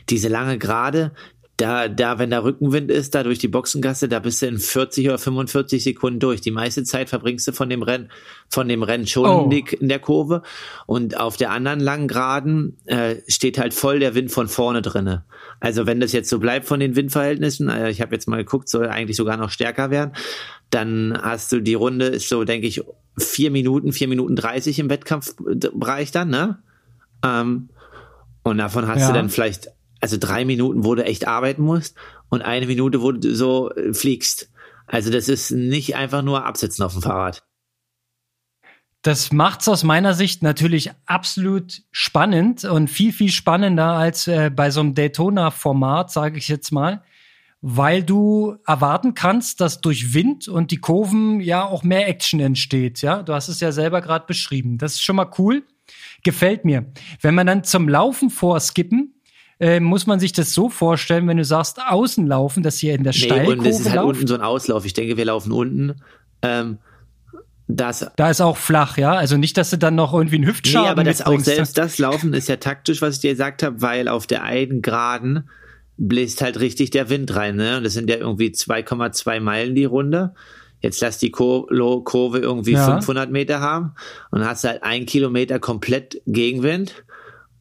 [0.09, 1.11] diese lange Gerade,
[1.57, 5.07] da, da, wenn da Rückenwind ist, da durch die Boxengasse, da bist du in 40
[5.07, 6.41] oder 45 Sekunden durch.
[6.41, 8.09] Die meiste Zeit verbringst du von dem Rennen,
[8.49, 9.49] von dem Rennen schon oh.
[9.51, 10.41] in der Kurve.
[10.87, 15.25] Und auf der anderen langen Geraden äh, steht halt voll der Wind von vorne drinne.
[15.59, 18.67] Also wenn das jetzt so bleibt von den Windverhältnissen, äh, ich habe jetzt mal geguckt,
[18.67, 20.13] soll eigentlich sogar noch stärker werden
[20.73, 22.81] dann hast du die Runde, ist so, denke ich,
[23.17, 26.59] vier Minuten, vier Minuten dreißig im Wettkampfbereich dann, ne?
[27.23, 27.69] Ähm,
[28.43, 29.07] und davon hast ja.
[29.07, 29.69] du dann vielleicht,
[30.03, 31.95] also drei Minuten, wo du echt arbeiten musst
[32.27, 34.51] und eine Minute, wo du so äh, fliegst.
[34.85, 37.43] Also das ist nicht einfach nur absitzen auf dem Fahrrad.
[39.01, 44.71] Das macht's aus meiner Sicht natürlich absolut spannend und viel, viel spannender als äh, bei
[44.71, 47.01] so einem Daytona-Format, sage ich jetzt mal
[47.65, 53.01] weil du erwarten kannst, dass durch Wind und die Kurven ja auch mehr Action entsteht.
[53.01, 54.77] Ja, du hast es ja selber gerade beschrieben.
[54.77, 55.63] Das ist schon mal cool.
[56.23, 56.91] Gefällt mir.
[57.21, 59.12] Wenn man dann zum Laufen vorskippen,
[59.59, 63.03] äh, muss man sich das so vorstellen, wenn du sagst, außen laufen, dass ihr in
[63.03, 64.09] der nee, Steilkurve und es ist halt lauft.
[64.09, 64.85] unten so ein Auslauf.
[64.85, 65.95] Ich denke, wir laufen unten.
[66.41, 66.79] Ähm,
[67.67, 69.13] das, da ist auch flach, ja.
[69.13, 71.97] Also nicht, dass du dann noch irgendwie einen Hüftschaden Nee, aber das auch selbst das
[71.97, 75.49] Laufen ist ja taktisch, was ich dir gesagt habe, weil auf der einen Geraden
[75.97, 77.55] bläst halt richtig der Wind rein.
[77.55, 77.77] Ne?
[77.77, 80.33] Und das sind ja irgendwie 2,2 Meilen die Runde.
[80.81, 82.85] Jetzt lass die Kurve irgendwie ja.
[82.85, 83.93] 500 Meter haben
[84.31, 87.05] und hast halt ein Kilometer komplett Gegenwind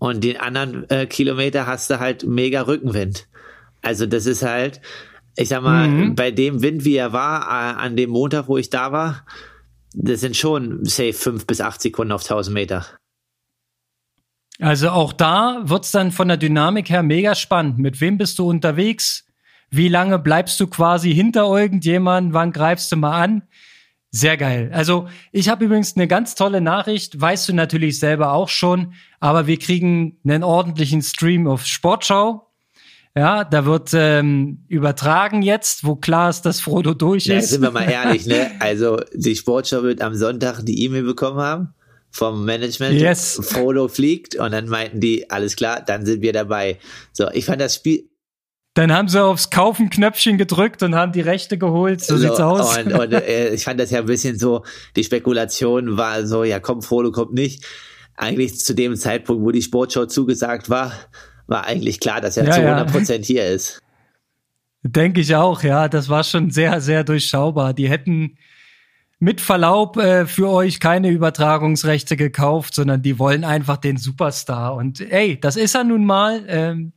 [0.02, 3.28] und den anderen äh, Kilometer hast du halt mega Rückenwind.
[3.82, 4.80] Also das ist halt,
[5.36, 6.16] ich sag mal, mhm.
[6.16, 9.24] bei dem Wind, wie er war, äh, an dem Montag, wo ich da war,
[9.94, 12.84] das sind schon, say, fünf bis acht Sekunden auf 1000 Meter.
[14.58, 17.78] Also auch da wird's dann von der Dynamik her mega spannend.
[17.78, 19.24] Mit wem bist du unterwegs?
[19.70, 22.34] Wie lange bleibst du quasi hinter irgendjemand?
[22.34, 23.42] Wann greifst du mal an?
[24.14, 24.70] Sehr geil.
[24.74, 29.46] Also ich habe übrigens eine ganz tolle Nachricht, weißt du natürlich selber auch schon, aber
[29.46, 32.46] wir kriegen einen ordentlichen Stream auf Sportschau.
[33.16, 37.32] Ja, da wird ähm, übertragen jetzt, wo klar ist, dass Frodo durch ist.
[37.32, 38.50] Ja, sind wir mal ehrlich, ne?
[38.60, 41.74] Also die Sportschau wird am Sonntag die E-Mail bekommen haben
[42.10, 43.00] vom Management.
[43.00, 43.40] Yes.
[43.42, 46.78] Frodo fliegt und dann meinten die, alles klar, dann sind wir dabei.
[47.12, 48.04] So, ich fand das Spiel.
[48.74, 52.00] Dann haben sie aufs Kaufen-Knöpfchen gedrückt und haben die Rechte geholt.
[52.00, 52.78] So, so sieht's aus.
[52.78, 54.64] Und, und äh, ich fand das ja ein bisschen so,
[54.96, 57.66] die Spekulation war so, ja komm, Frodo kommt nicht.
[58.16, 60.92] Eigentlich zu dem Zeitpunkt, wo die Sportshow zugesagt war,
[61.46, 63.34] war eigentlich klar, dass er ja, zu 100 Prozent ja.
[63.34, 63.82] hier ist.
[64.82, 65.88] Denke ich auch, ja.
[65.88, 67.74] Das war schon sehr, sehr durchschaubar.
[67.74, 68.38] Die hätten,
[69.22, 74.74] mit Verlaub äh, für euch keine Übertragungsrechte gekauft, sondern die wollen einfach den Superstar.
[74.74, 76.42] Und ey, das ist er nun mal.
[76.48, 76.92] Ähm,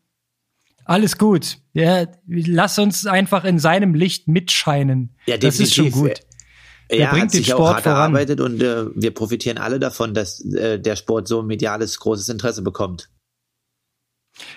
[0.86, 1.58] alles gut.
[1.74, 5.15] Ja, lass uns einfach in seinem Licht mitscheinen.
[5.26, 6.21] Ja, das ist schon gut.
[6.88, 7.98] Er bringt hat sich Sport auch hart voran.
[7.98, 12.30] erarbeitet und äh, wir profitieren alle davon, dass äh, der Sport so ein mediales großes
[12.30, 13.10] Interesse bekommt.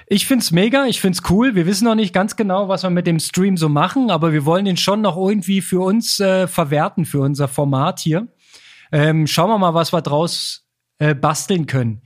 [0.07, 1.55] Ich find's mega, ich find's cool.
[1.55, 4.45] Wir wissen noch nicht ganz genau, was wir mit dem Stream so machen, aber wir
[4.45, 8.29] wollen ihn schon noch irgendwie für uns äh, verwerten, für unser Format hier.
[8.93, 10.67] Ähm, schauen wir mal, was wir draus
[10.99, 12.03] äh, basteln können.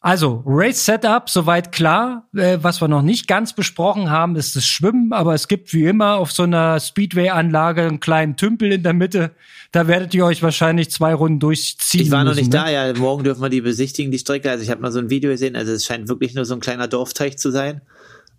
[0.00, 2.28] Also, Race Setup, soweit klar.
[2.36, 5.86] Äh, was wir noch nicht ganz besprochen haben, ist das Schwimmen, aber es gibt wie
[5.86, 9.32] immer auf so einer Speedway-Anlage einen kleinen Tümpel in der Mitte.
[9.72, 12.02] Da werdet ihr euch wahrscheinlich zwei Runden durchziehen.
[12.02, 12.58] Ich war noch müssen, nicht ne?
[12.58, 12.94] da, ja.
[12.94, 14.50] Morgen dürfen wir die besichtigen, die Strecke.
[14.50, 16.60] Also ich habe mal so ein Video gesehen, also es scheint wirklich nur so ein
[16.60, 17.80] kleiner Dorfteich zu sein.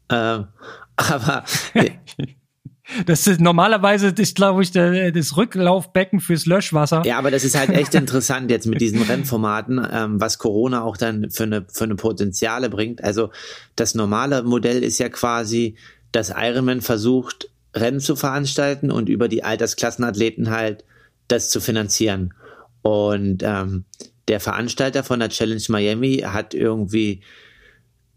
[0.10, 0.48] Ähm,
[0.95, 1.43] aber
[3.06, 7.04] Das ist normalerweise ist, glaube ich, das Rücklaufbecken fürs Löschwasser.
[7.06, 10.97] Ja, aber das ist halt echt interessant jetzt mit diesen Rennformaten, ähm, was Corona auch
[10.97, 13.04] dann für eine, für eine Potenziale bringt.
[13.04, 13.30] Also
[13.75, 15.75] das normale Modell ist ja quasi,
[16.12, 20.84] dass Ironman versucht, Rennen zu veranstalten und über die Altersklassenathleten halt
[21.28, 22.34] das zu finanzieren.
[22.82, 23.86] Und ähm,
[24.28, 27.21] der Veranstalter von der Challenge Miami hat irgendwie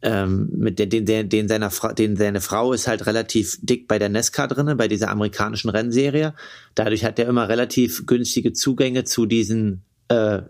[0.02, 3.98] ähm, mit den, den, den, seiner Fra den seine Frau ist halt relativ dick bei
[3.98, 6.34] der Nesca drinne, bei dieser amerikanischen Rennserie.
[6.74, 10.42] Dadurch hat er immer relativ günstige Zugänge zu diesen äh,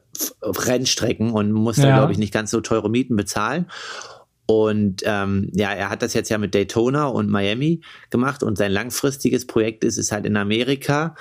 [0.42, 1.84] Rennstrecken und muss ja.
[1.84, 3.66] da, glaube ich, nicht ganz so teure Mieten bezahlen.
[4.46, 8.72] Und ähm, ja, er hat das jetzt ja mit Daytona und Miami gemacht und sein
[8.72, 11.14] langfristiges Projekt ist es halt in Amerika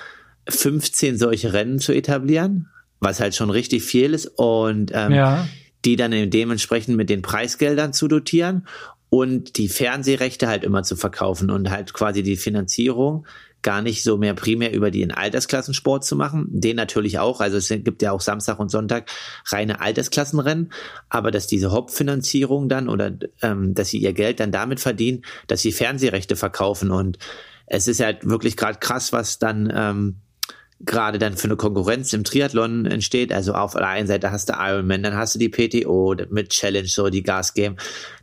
[0.49, 5.47] 15 solche Rennen zu etablieren, was halt schon richtig viel ist und ähm, ja.
[5.85, 8.67] Die dann dementsprechend mit den Preisgeldern zu dotieren
[9.09, 13.25] und die Fernsehrechte halt immer zu verkaufen und halt quasi die Finanzierung
[13.61, 16.47] gar nicht so mehr primär über den Altersklassensport zu machen.
[16.49, 17.41] Den natürlich auch.
[17.41, 19.09] Also es gibt ja auch Samstag und Sonntag
[19.47, 20.71] reine Altersklassenrennen.
[21.09, 25.61] Aber dass diese Hauptfinanzierung dann oder ähm, dass sie ihr Geld dann damit verdienen, dass
[25.61, 26.91] sie Fernsehrechte verkaufen.
[26.91, 27.19] Und
[27.67, 30.15] es ist halt wirklich gerade krass, was dann ähm,
[30.85, 33.31] gerade dann für eine Konkurrenz im Triathlon entsteht.
[33.31, 36.87] Also auf der einen Seite hast du Ironman, dann hast du die PTO mit Challenge,
[36.87, 37.77] so die Gas Game.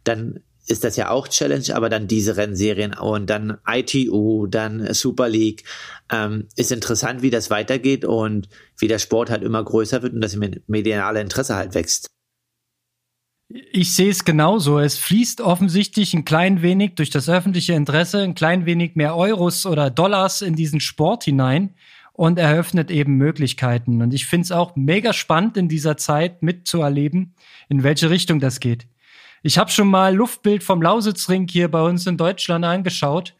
[0.04, 5.28] Dann ist das ja auch Challenge, aber dann diese Rennserien und dann ITU, dann Super
[5.28, 5.64] League.
[6.10, 10.20] Ähm, ist interessant, wie das weitergeht und wie der Sport halt immer größer wird und
[10.20, 12.06] das mediale Interesse halt wächst.
[13.72, 14.78] Ich sehe es genauso.
[14.78, 19.64] Es fließt offensichtlich ein klein wenig durch das öffentliche Interesse, ein klein wenig mehr Euros
[19.64, 21.74] oder Dollars in diesen Sport hinein
[22.18, 24.02] und eröffnet eben Möglichkeiten.
[24.02, 27.36] Und ich finde es auch mega spannend in dieser Zeit mitzuerleben,
[27.68, 28.88] in welche Richtung das geht.
[29.44, 33.36] Ich habe schon mal Luftbild vom Lausitzring hier bei uns in Deutschland angeschaut.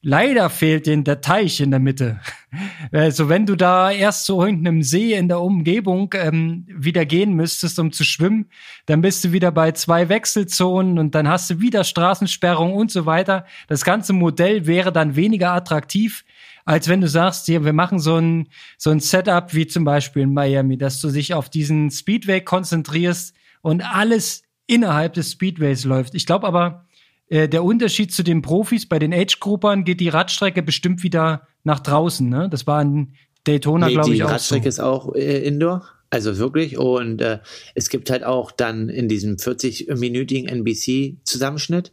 [0.00, 2.20] Leider fehlt den der Teich in der Mitte.
[2.92, 7.78] Also wenn du da erst zu irgendeinem See in der Umgebung ähm, wieder gehen müsstest,
[7.78, 8.46] um zu schwimmen,
[8.86, 13.06] dann bist du wieder bei zwei Wechselzonen und dann hast du wieder Straßensperrung und so
[13.06, 13.46] weiter.
[13.68, 16.24] Das ganze Modell wäre dann weniger attraktiv,
[16.64, 20.22] als wenn du sagst, hier, wir machen so ein, so ein Setup wie zum Beispiel
[20.22, 26.14] in Miami, dass du dich auf diesen Speedway konzentrierst und alles innerhalb des Speedways läuft.
[26.14, 26.86] Ich glaube aber,
[27.28, 31.80] äh, der Unterschied zu den Profis, bei den Age-Gruppern geht die Radstrecke bestimmt wieder nach
[31.80, 32.28] draußen.
[32.28, 32.48] Ne?
[32.50, 34.28] Das war in Daytona, nee, glaube ich, auch.
[34.28, 34.68] Die Radstrecke so.
[34.68, 35.88] ist auch äh, Indoor.
[36.10, 36.76] Also wirklich.
[36.76, 37.38] Und äh,
[37.74, 41.92] es gibt halt auch dann in diesem 40-minütigen NBC-Zusammenschnitt,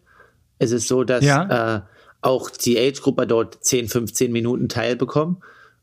[0.60, 1.78] ist es so, dass ja.
[1.78, 1.82] äh,
[2.28, 5.38] auch die Age-Grupper dort 10, 15 Minuten teilbekommen,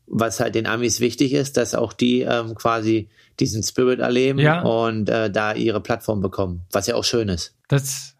[0.07, 4.61] was halt den Amis wichtig ist, dass auch die ähm, quasi diesen Spirit erleben ja.
[4.61, 7.55] und äh, da ihre Plattform bekommen, was ja auch schön ist.
[7.67, 8.15] Das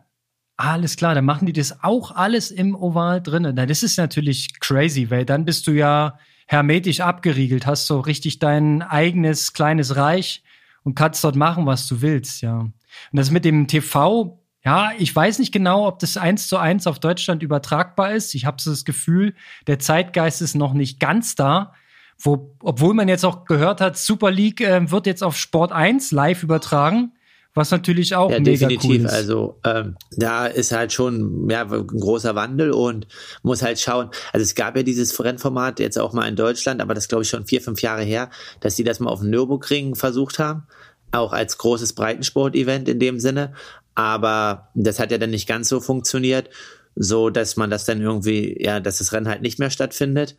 [0.57, 3.55] alles klar, dann machen die das auch alles im Oval drinnen.
[3.55, 8.39] Na, das ist natürlich crazy, weil dann bist du ja hermetisch abgeriegelt, hast so richtig
[8.39, 10.43] dein eigenes kleines Reich
[10.83, 12.59] und kannst dort machen, was du willst, ja.
[12.59, 12.73] Und
[13.11, 16.97] das mit dem TV, ja, ich weiß nicht genau, ob das eins zu eins auf
[16.97, 18.33] Deutschland übertragbar ist.
[18.33, 19.35] Ich habe so das Gefühl,
[19.67, 21.73] der Zeitgeist ist noch nicht ganz da.
[22.17, 26.11] Wo, obwohl man jetzt auch gehört hat, Super League äh, wird jetzt auf Sport 1
[26.11, 27.11] live übertragen,
[27.53, 28.89] was natürlich auch ja, mega definitiv.
[28.89, 29.13] cool ist.
[29.13, 33.05] Also ähm, da ist halt schon ja, ein großer Wandel und
[33.43, 34.09] muss halt schauen.
[34.33, 37.29] Also es gab ja dieses Rennformat jetzt auch mal in Deutschland, aber das glaube ich
[37.29, 40.63] schon vier, fünf Jahre her, dass die das mal auf dem Nürburgring versucht haben,
[41.11, 43.53] auch als großes Breitensport-Event in dem Sinne.
[43.95, 46.49] Aber das hat ja dann nicht ganz so funktioniert,
[46.95, 50.37] so dass man das dann irgendwie, ja, dass das Rennen halt nicht mehr stattfindet.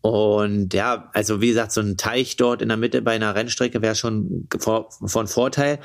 [0.00, 3.80] Und ja, also wie gesagt, so ein Teich dort in der Mitte bei einer Rennstrecke
[3.80, 5.78] wäre schon von Vorteil.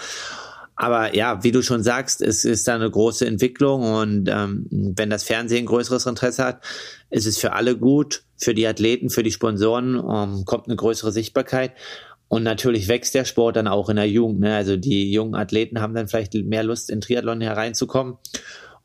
[0.75, 5.09] Aber ja, wie du schon sagst, es ist da eine große Entwicklung und ähm, wenn
[5.09, 6.63] das Fernsehen größeres Interesse hat,
[7.09, 11.11] ist es für alle gut, für die Athleten, für die Sponsoren, ähm, kommt eine größere
[11.11, 11.73] Sichtbarkeit.
[12.29, 14.39] Und natürlich wächst der Sport dann auch in der Jugend.
[14.39, 14.55] Ne?
[14.55, 18.17] Also die jungen Athleten haben dann vielleicht mehr Lust, in Triathlon hereinzukommen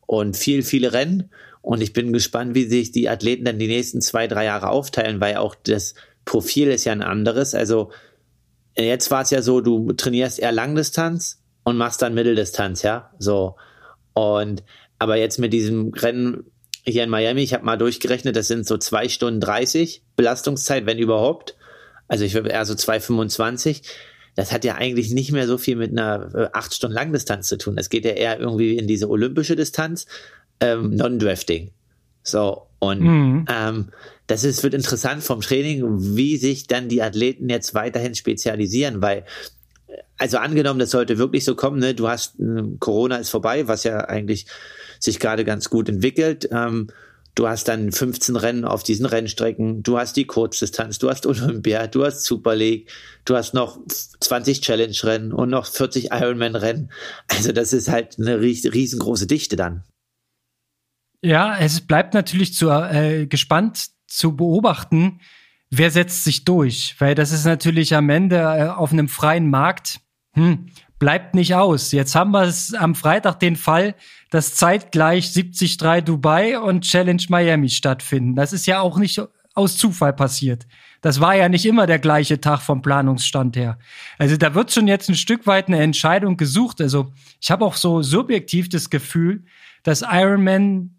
[0.07, 1.31] und viel, viele Rennen.
[1.61, 5.21] Und ich bin gespannt, wie sich die Athleten dann die nächsten zwei, drei Jahre aufteilen,
[5.21, 7.55] weil auch das Profil ist ja ein anderes.
[7.55, 7.91] Also
[8.77, 13.11] jetzt war es ja so, du trainierst eher Langdistanz und machst dann Mitteldistanz, ja.
[13.19, 13.57] So.
[14.15, 14.63] Und
[14.99, 16.45] aber jetzt mit diesem Rennen
[16.83, 20.99] hier in Miami, ich habe mal durchgerechnet, das sind so zwei Stunden 30 Belastungszeit, wenn
[20.99, 21.57] überhaupt.
[22.09, 23.83] Also ich würde eher so 2,25.
[24.37, 27.57] Das hat ja eigentlich nicht mehr so viel mit einer äh, acht Stunden Langdistanz zu
[27.57, 27.77] tun.
[27.79, 30.07] Es geht ja eher irgendwie in diese olympische Distanz
[30.61, 31.71] ähm, Non-Drafting.
[32.23, 33.45] So, und mhm.
[33.49, 33.89] ähm,
[34.27, 39.25] das ist, wird interessant vom Training, wie sich dann die Athleten jetzt weiterhin spezialisieren, weil,
[40.17, 43.85] also angenommen, das sollte wirklich so kommen, ne, du hast, äh, Corona ist vorbei, was
[43.85, 44.47] ja eigentlich
[44.99, 46.49] sich gerade ganz gut entwickelt.
[46.51, 46.89] Ähm,
[47.35, 51.87] du hast dann 15 Rennen auf diesen Rennstrecken, du hast die Kurzdistanz, du hast Olympia,
[51.87, 52.91] du hast Super League,
[53.25, 56.91] du hast noch 20 Challenge-Rennen und noch 40 Ironman-Rennen.
[57.29, 59.85] Also das ist halt eine riesengroße Dichte dann.
[61.23, 65.21] Ja, es bleibt natürlich zu, äh, gespannt zu beobachten,
[65.71, 66.97] wer setzt sich durch?
[66.99, 70.01] Weil das ist natürlich am Ende äh, auf einem freien Markt,
[70.35, 70.69] hm,
[71.05, 71.93] bleibt nicht aus.
[71.93, 73.95] Jetzt haben wir es am Freitag den Fall,
[74.31, 78.35] dass zeitgleich 73 Dubai und Challenge Miami stattfinden.
[78.35, 79.21] Das ist ja auch nicht
[79.53, 80.67] aus Zufall passiert.
[81.03, 83.79] Das war ja nicht immer der gleiche Tag vom Planungsstand her.
[84.17, 86.81] Also da wird schon jetzt ein Stück weit eine Entscheidung gesucht.
[86.81, 89.45] Also ich habe auch so subjektiv das Gefühl,
[89.83, 90.97] dass Ironman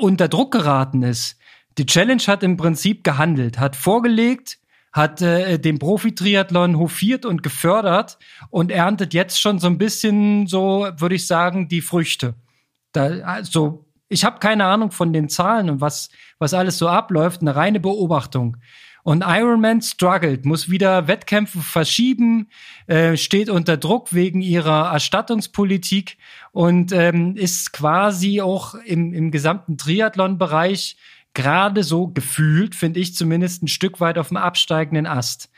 [0.00, 1.36] unter Druck geraten ist.
[1.78, 4.58] Die Challenge hat im Prinzip gehandelt, hat vorgelegt,
[4.98, 8.18] hat äh, den Profi-Triathlon hofiert und gefördert
[8.50, 12.34] und erntet jetzt schon so ein bisschen, so würde ich sagen, die Früchte.
[12.92, 17.40] Da, also, ich habe keine Ahnung von den Zahlen und was, was alles so abläuft,
[17.40, 18.58] eine reine Beobachtung.
[19.04, 22.48] Und Ironman struggelt, muss wieder Wettkämpfe verschieben,
[22.88, 26.18] äh, steht unter Druck wegen ihrer Erstattungspolitik
[26.52, 30.96] und ähm, ist quasi auch im, im gesamten Triathlon-Bereich
[31.38, 35.50] gerade so gefühlt, finde ich zumindest, ein Stück weit auf dem absteigenden Ast.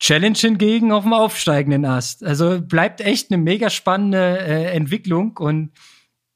[0.00, 2.24] Challenge hingegen auf dem aufsteigenden Ast.
[2.24, 5.72] Also bleibt echt eine mega spannende äh, Entwicklung und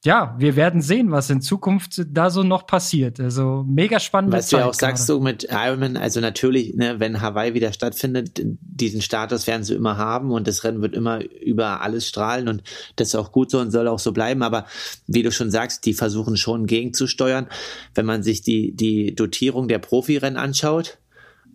[0.07, 3.21] ja, wir werden sehen, was in Zukunft da so noch passiert.
[3.21, 4.33] Also mega spannend.
[4.33, 4.97] Was Zeit du ja auch gerade.
[4.97, 9.75] sagst, so mit Ironman, also natürlich, ne, wenn Hawaii wieder stattfindet, diesen Status werden sie
[9.75, 12.63] immer haben und das Rennen wird immer über alles strahlen und
[12.95, 14.43] das ist auch gut so und soll auch so bleiben.
[14.43, 14.67] Aber
[15.07, 17.49] wie du schon sagst, die versuchen schon gegenzusteuern.
[17.95, 20.99] Wenn man sich die, die Dotierung der Profirennen anschaut,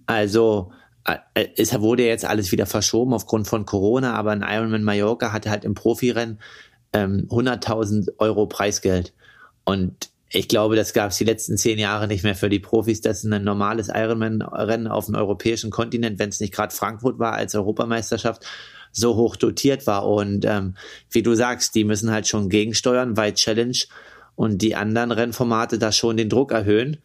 [0.05, 0.71] also
[1.05, 5.49] äh, es wurde jetzt alles wieder verschoben aufgrund von Corona, aber ein Ironman Mallorca hatte
[5.49, 6.39] halt im Profirennen
[6.93, 9.13] ähm, 100.000 Euro Preisgeld.
[9.63, 13.01] Und ich glaube, das gab es die letzten zehn Jahre nicht mehr für die Profis,
[13.01, 17.53] dass ein normales Ironman-Rennen auf dem europäischen Kontinent, wenn es nicht gerade Frankfurt war als
[17.53, 18.45] Europameisterschaft,
[18.91, 20.07] so hoch dotiert war.
[20.07, 20.75] Und ähm,
[21.09, 23.77] wie du sagst, die müssen halt schon gegensteuern, weil Challenge
[24.35, 26.97] und die anderen Rennformate da schon den Druck erhöhen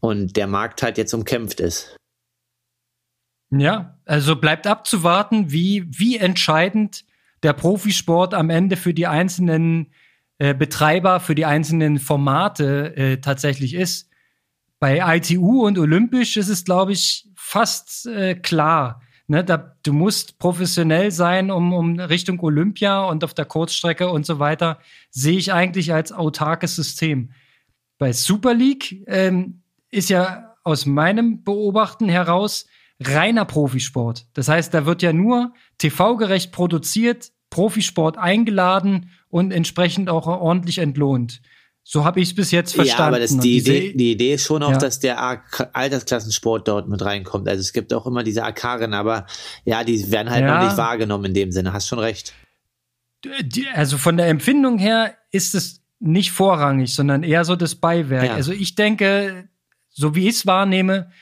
[0.00, 1.96] und der Markt halt jetzt umkämpft ist.
[3.50, 7.04] Ja, also bleibt abzuwarten, wie, wie entscheidend
[7.44, 9.92] der Profisport am Ende für die einzelnen
[10.38, 14.10] äh, Betreiber, für die einzelnen Formate äh, tatsächlich ist.
[14.80, 19.00] Bei ITU und Olympisch ist es, glaube ich, fast äh, klar.
[19.26, 24.26] Ne, da, du musst professionell sein, um, um Richtung Olympia und auf der Kurzstrecke und
[24.26, 24.80] so weiter,
[25.10, 27.30] sehe ich eigentlich als autarkes System.
[27.96, 32.66] Bei Super League ähm, ist ja aus meinem Beobachten heraus
[33.00, 34.26] reiner Profisport.
[34.34, 41.40] Das heißt, da wird ja nur TV-gerecht produziert, Profisport eingeladen und entsprechend auch ordentlich entlohnt.
[41.84, 43.00] So habe ich es bis jetzt verstanden.
[43.00, 44.78] Ja, aber das, die, Idee, die Idee ist schon auch, ja.
[44.78, 45.20] dass der
[45.72, 47.48] Altersklassensport dort mit reinkommt.
[47.48, 49.26] Also es gibt auch immer diese Akaren, aber
[49.64, 50.56] ja, die werden halt ja.
[50.58, 51.72] noch nicht wahrgenommen in dem Sinne.
[51.72, 52.32] Hast schon recht.
[53.74, 58.24] Also von der Empfindung her ist es nicht vorrangig, sondern eher so das Beiwerk.
[58.24, 58.34] Ja.
[58.34, 59.48] Also ich denke,
[59.90, 61.12] so wie ich es wahrnehme,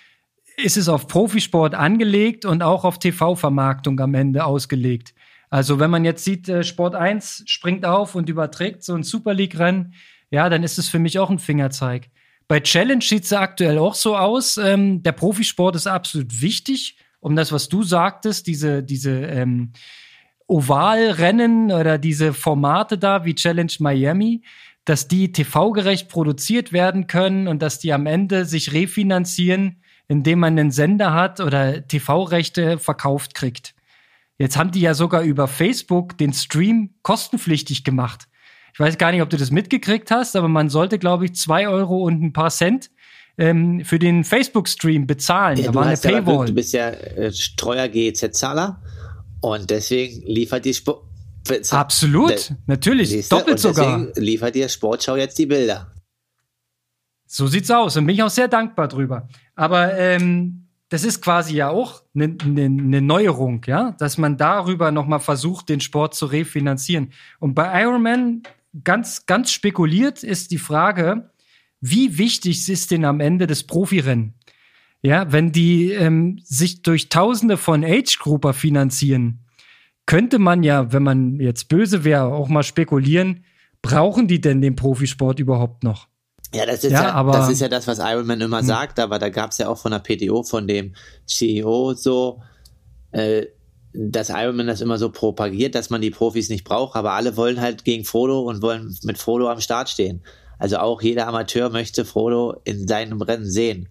[0.57, 5.13] ist es auf Profisport angelegt und auch auf TV-Vermarktung am Ende ausgelegt.
[5.53, 9.35] Also wenn man jetzt sieht, äh, Sport 1 springt auf und überträgt so ein Super
[9.35, 9.93] League-Rennen,
[10.31, 12.09] ja, dann ist es für mich auch ein Fingerzeig.
[12.49, 14.57] Bei Challenge sieht es aktuell auch so aus.
[14.57, 19.73] Ähm, der Profisport ist absolut wichtig, um das, was du sagtest, diese, diese ähm,
[20.47, 24.45] Ovalrennen oder diese Formate da wie Challenge Miami,
[24.87, 30.59] dass die TV-gerecht produziert werden können und dass die am Ende sich refinanzieren, indem man
[30.59, 33.75] einen Sender hat oder TV-Rechte verkauft kriegt.
[34.43, 38.27] Jetzt haben die ja sogar über Facebook den Stream kostenpflichtig gemacht.
[38.75, 41.69] Ich weiß gar nicht, ob du das mitgekriegt hast, aber man sollte, glaube ich, zwei
[41.69, 42.91] Euro und ein paar Cent
[43.39, 45.59] ähm, für den Facebook-Stream bezahlen.
[45.59, 46.41] Ja, da war eine Paywall.
[46.41, 48.83] Ja, du bist ja äh, treuer GEZ-Zahler
[49.43, 51.05] und deswegen liefert die Sport.
[51.71, 54.09] Absolut, natürlich, doppelt sogar.
[54.17, 55.93] Liefert dir Sportschau jetzt die Bilder.
[57.27, 59.29] So sieht's aus und bin ich auch sehr dankbar drüber.
[59.55, 60.62] Aber ähm,
[60.93, 65.71] das ist quasi ja auch eine ne, ne Neuerung, ja, dass man darüber nochmal versucht,
[65.71, 67.15] den Sport zu refinanzieren.
[67.41, 68.43] Und bei Ironman
[68.85, 71.31] ganz, ganz spekuliert ist die Frage,
[71.81, 74.35] wie wichtig ist denn am Ende das Profirennen?
[75.01, 79.47] Ja, wenn die ähm, sich durch Tausende von Age-Grouper finanzieren,
[80.05, 83.47] könnte man ja, wenn man jetzt böse wäre, auch mal spekulieren,
[83.81, 86.12] brauchen die denn den Profisport überhaupt noch?
[86.55, 88.67] Ja, das ist ja, ja aber, das ist ja das, was Iron Man immer hm.
[88.67, 90.95] sagt, aber da gab es ja auch von der PTO, von dem
[91.27, 92.43] CEO so,
[93.13, 93.47] äh,
[93.95, 97.37] dass Iron Man das immer so propagiert, dass man die Profis nicht braucht, aber alle
[97.37, 100.23] wollen halt gegen Frodo und wollen mit Frodo am Start stehen.
[100.59, 103.89] Also auch jeder Amateur möchte Frodo in seinem Rennen sehen.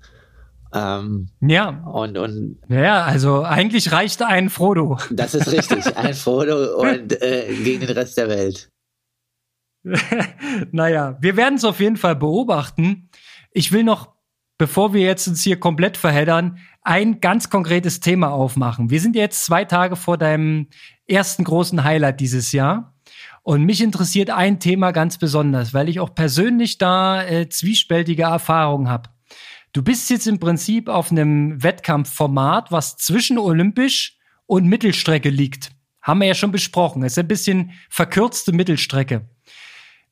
[0.73, 1.83] Ähm, ja.
[1.91, 2.59] Und, und.
[2.69, 4.97] Ja, also eigentlich reicht ein Frodo.
[5.11, 8.69] Das ist richtig, ein Frodo und äh, gegen den Rest der Welt.
[10.71, 13.09] naja, wir werden es auf jeden Fall beobachten.
[13.51, 14.11] Ich will noch
[14.61, 18.91] bevor wir jetzt uns hier komplett verheddern, ein ganz konkretes Thema aufmachen.
[18.91, 20.67] Wir sind jetzt zwei Tage vor deinem
[21.07, 22.93] ersten großen Highlight dieses Jahr.
[23.41, 28.87] Und mich interessiert ein Thema ganz besonders, weil ich auch persönlich da äh, zwiespältige Erfahrungen
[28.87, 29.09] habe.
[29.73, 35.71] Du bist jetzt im Prinzip auf einem Wettkampfformat, was zwischen Olympisch und Mittelstrecke liegt.
[36.03, 37.01] Haben wir ja schon besprochen.
[37.01, 39.27] Es ist ein bisschen verkürzte Mittelstrecke.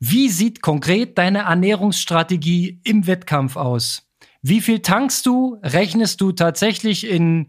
[0.01, 4.07] Wie sieht konkret deine Ernährungsstrategie im Wettkampf aus?
[4.41, 5.57] Wie viel tankst du?
[5.61, 7.47] Rechnest du tatsächlich in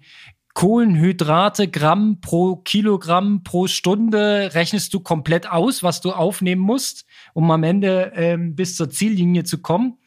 [0.54, 4.50] Kohlenhydrate Gramm pro Kilogramm pro Stunde?
[4.52, 9.44] Rechnest du komplett aus, was du aufnehmen musst, um am Ende ähm, bis zur Ziellinie
[9.44, 9.98] zu kommen?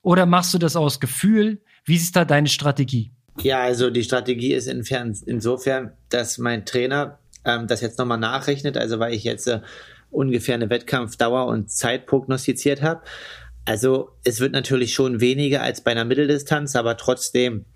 [0.00, 1.60] Oder machst du das aus Gefühl?
[1.84, 3.12] Wie ist da deine Strategie?
[3.42, 8.98] Ja, also die Strategie ist insofern, dass mein Trainer ähm, das jetzt nochmal nachrechnet, also
[8.98, 9.60] weil ich jetzt äh,
[10.10, 13.02] ungefähr eine Wettkampfdauer und Zeit prognostiziert habe.
[13.64, 17.66] Also es wird natürlich schon weniger als bei einer Mitteldistanz, aber trotzdem,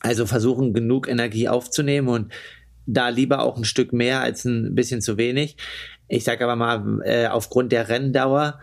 [0.00, 2.32] also versuchen genug Energie aufzunehmen und
[2.86, 5.56] da lieber auch ein Stück mehr als ein bisschen zu wenig.
[6.08, 8.60] Ich sage aber mal, äh, aufgrund der Renndauer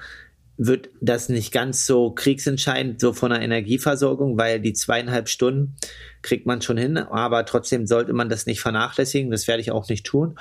[0.58, 5.78] wird das nicht ganz so kriegsentscheidend so von der Energieversorgung, weil die zweieinhalb Stunden
[6.22, 9.32] kriegt man schon hin, aber trotzdem sollte man das nicht vernachlässigen.
[9.32, 10.38] Das werde ich auch nicht tun.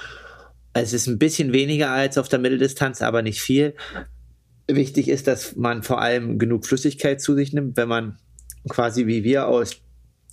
[0.72, 3.74] Es ist ein bisschen weniger als auf der Mitteldistanz, aber nicht viel.
[4.66, 8.18] Wichtig ist, dass man vor allem genug Flüssigkeit zu sich nimmt, wenn man
[8.68, 9.80] quasi wie wir aus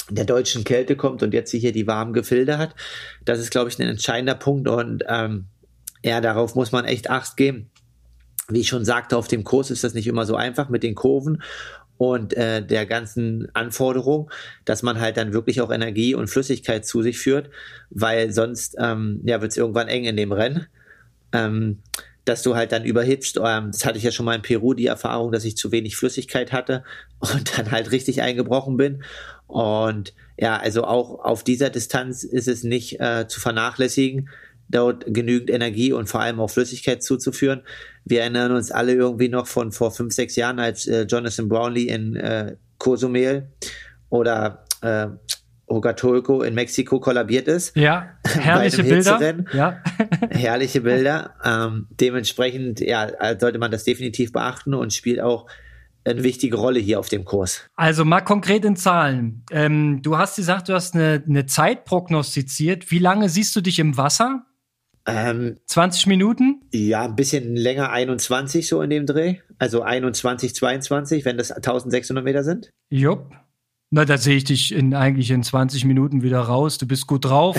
[0.09, 2.75] der deutschen Kälte kommt und jetzt hier die warmen Gefilde hat.
[3.23, 5.45] Das ist, glaube ich, ein entscheidender Punkt und ähm,
[6.03, 7.71] ja, darauf muss man echt Acht geben
[8.47, 10.95] wie ich schon sagte, auf dem Kurs ist das nicht immer so einfach mit den
[10.95, 11.41] Kurven
[11.98, 14.30] und äh, der ganzen Anforderung,
[14.66, 17.50] dass man halt dann wirklich auch Energie und Flüssigkeit zu sich führt,
[17.89, 20.68] weil sonst ähm, ja, wird es irgendwann eng in dem Rennen.
[21.32, 21.80] Ähm,
[22.26, 23.39] dass du halt dann überhitzt.
[23.41, 25.96] Ähm, das hatte ich ja schon mal in Peru die Erfahrung, dass ich zu wenig
[25.96, 26.84] Flüssigkeit hatte
[27.20, 29.04] und dann halt richtig eingebrochen bin.
[29.48, 34.30] Und ja, also auch auf dieser Distanz ist es nicht äh, zu vernachlässigen,
[34.70, 37.61] dort genügend Energie und vor allem auch Flüssigkeit zuzuführen.
[38.03, 41.84] Wir erinnern uns alle irgendwie noch von vor fünf, sechs Jahren, als äh, Jonathan Brownlee
[41.84, 43.49] in äh, Cozumel
[44.09, 45.07] oder äh,
[45.68, 47.76] Ogatolco in Mexiko kollabiert ist.
[47.76, 49.36] Ja, herrliche Bilder.
[49.53, 49.82] Ja.
[50.30, 51.36] herrliche Bilder.
[51.43, 53.09] Ähm, dementsprechend ja,
[53.39, 55.47] sollte man das definitiv beachten und spielt auch
[56.05, 57.61] eine wichtige Rolle hier auf dem Kurs.
[57.76, 59.43] Also mal konkret in Zahlen.
[59.49, 62.91] Ähm, du hast gesagt, du hast eine, eine Zeit prognostiziert.
[62.91, 64.45] Wie lange siehst du dich im Wasser?
[65.08, 66.62] Ähm, 20 Minuten?
[66.72, 69.38] Ja, ein bisschen länger, 21 so in dem Dreh.
[69.60, 72.72] Also 21, 22, wenn das 1600 Meter sind.
[72.89, 73.32] Jupp.
[73.91, 76.78] Na, da sehe ich dich in, eigentlich in 20 Minuten wieder raus.
[76.78, 77.56] Du bist gut drauf.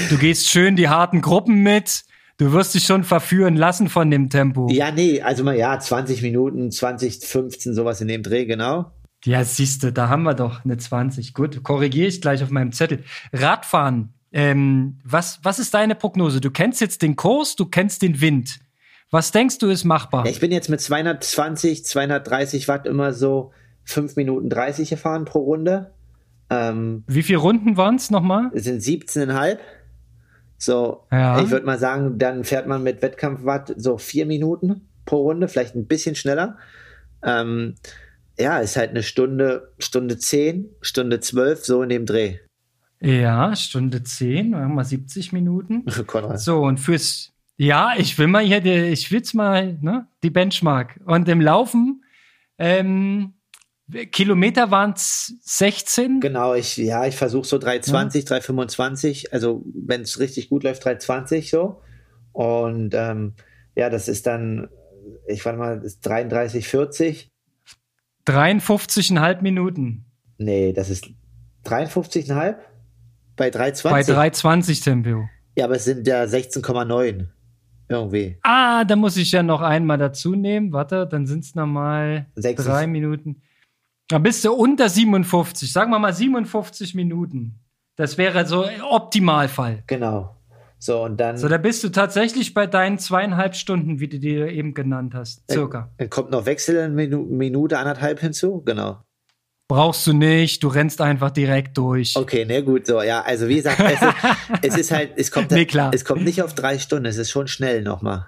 [0.10, 2.02] du gehst schön die harten Gruppen mit.
[2.36, 4.68] Du wirst dich schon verführen lassen von dem Tempo.
[4.70, 8.92] Ja, nee, also mal, ja, 20 Minuten, 20, 15, sowas in dem Dreh, genau.
[9.24, 11.34] Ja, siehst du, da haben wir doch eine 20.
[11.34, 13.04] Gut, korrigiere ich gleich auf meinem Zettel.
[13.32, 16.40] Radfahren, ähm, was, was ist deine Prognose?
[16.40, 18.60] Du kennst jetzt den Kurs, du kennst den Wind.
[19.10, 20.26] Was denkst du ist machbar?
[20.26, 23.52] Ich bin jetzt mit 220, 230 Watt immer so
[23.84, 25.92] 5 Minuten 30 gefahren pro Runde.
[26.48, 28.50] Ähm, Wie viele Runden waren es nochmal?
[28.54, 29.58] Es sind 17,5.
[30.58, 31.40] So, ja.
[31.40, 35.74] ich würde mal sagen, dann fährt man mit Wettkampfwatt so 4 Minuten pro Runde, vielleicht
[35.74, 36.58] ein bisschen schneller.
[37.24, 37.74] Ähm,
[38.38, 42.38] ja, ist halt eine Stunde, Stunde 10, Stunde 12, so in dem Dreh.
[43.00, 45.84] Ja, Stunde 10, machen wir 70 Minuten.
[46.06, 46.38] Konrad.
[46.40, 50.30] So, und fürs, ja, ich will mal hier, die, ich will jetzt mal, ne, die
[50.30, 51.00] Benchmark.
[51.06, 52.04] Und im Laufen,
[52.58, 53.34] ähm,
[54.12, 56.20] Kilometer waren es 16?
[56.20, 58.28] Genau, ich, ja, ich versuche so 320, ja.
[58.28, 61.80] 325, also wenn es richtig gut läuft, 320 so.
[62.32, 63.34] Und ähm,
[63.74, 64.68] ja, das ist dann,
[65.26, 67.30] ich warte mal, ist 33, 40.
[68.26, 70.04] 53,5 Minuten.
[70.38, 71.08] Nee, das ist
[71.64, 72.56] 53,5?
[73.40, 73.90] Bei 3,20?
[73.90, 75.26] Bei 3,20 Tempo.
[75.56, 77.28] Ja, aber es sind ja 16,9
[77.88, 78.36] irgendwie.
[78.42, 80.74] Ah, da muss ich ja noch einmal dazu nehmen.
[80.74, 83.40] Warte, dann sind es nochmal drei Minuten.
[84.08, 85.72] Da bist du unter 57.
[85.72, 87.60] Sagen wir mal 57 Minuten.
[87.96, 89.84] Das wäre so Optimalfall.
[89.86, 90.36] Genau.
[90.78, 91.38] So, und dann.
[91.38, 95.50] So, da bist du tatsächlich bei deinen zweieinhalb Stunden, wie du dir eben genannt hast.
[95.50, 95.90] Circa.
[95.96, 96.94] Dann kommt noch Wechsel in
[97.38, 98.60] Minute, anderthalb hinzu.
[98.66, 99.02] Genau.
[99.70, 102.16] Brauchst du nicht, du rennst einfach direkt durch.
[102.16, 103.22] Okay, ne, gut, so, ja.
[103.22, 104.14] Also, wie gesagt, es ist,
[104.62, 105.92] es ist halt, es kommt, nee, klar.
[105.94, 108.26] es kommt nicht auf drei Stunden, es ist schon schnell nochmal.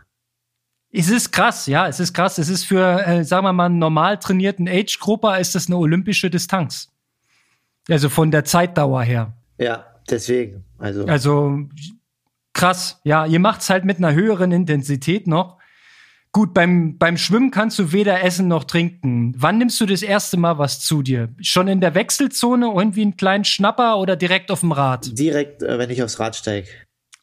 [0.93, 2.39] Es ist krass, ja, es ist krass.
[2.39, 6.31] Es ist für, äh, sagen wir mal, einen normal trainierten Age-Grupper ist das eine olympische
[6.31, 6.93] Distanz.
[7.89, 9.33] Also von der Zeitdauer her.
[9.59, 10.63] Ja, deswegen.
[10.79, 11.59] Also, also
[12.53, 15.59] krass, ja, ihr macht's halt mit einer höheren Intensität noch.
[16.35, 19.35] Gut, beim, beim Schwimmen kannst du weder essen noch trinken.
[19.37, 21.29] Wann nimmst du das erste Mal was zu dir?
[21.43, 25.19] Schon in der Wechselzone, irgendwie einen kleinen Schnapper oder direkt auf dem Rad?
[25.19, 26.69] Direkt, äh, wenn ich aufs Rad steige.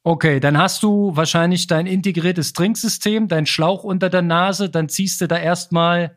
[0.03, 5.21] Okay, dann hast du wahrscheinlich dein integriertes Trinksystem, dein Schlauch unter der Nase, dann ziehst
[5.21, 6.15] du da erstmal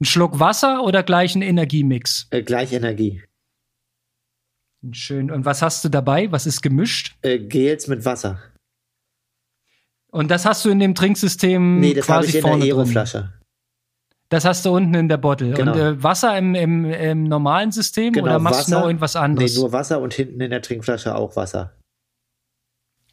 [0.00, 2.26] einen Schluck Wasser oder gleich einen Energiemix?
[2.30, 3.22] Äh, gleich Energie.
[4.90, 5.30] Schön.
[5.30, 6.32] Und was hast du dabei?
[6.32, 7.14] Was ist gemischt?
[7.22, 8.40] Äh, Gels mit Wasser.
[10.12, 12.78] Und das hast du in dem Trinksystem Nee, das quasi ich in vorne der drin.
[12.80, 13.32] Aeroflasche.
[14.28, 15.52] Das hast du unten in der Bottle.
[15.54, 15.72] Genau.
[15.72, 18.80] Und äh, Wasser im, im, im normalen System Genau, oder machst du Wasser.
[18.80, 19.56] noch irgendwas Nee, anderes?
[19.56, 21.72] nur Wasser und hinten in der Trinkflasche auch Wasser.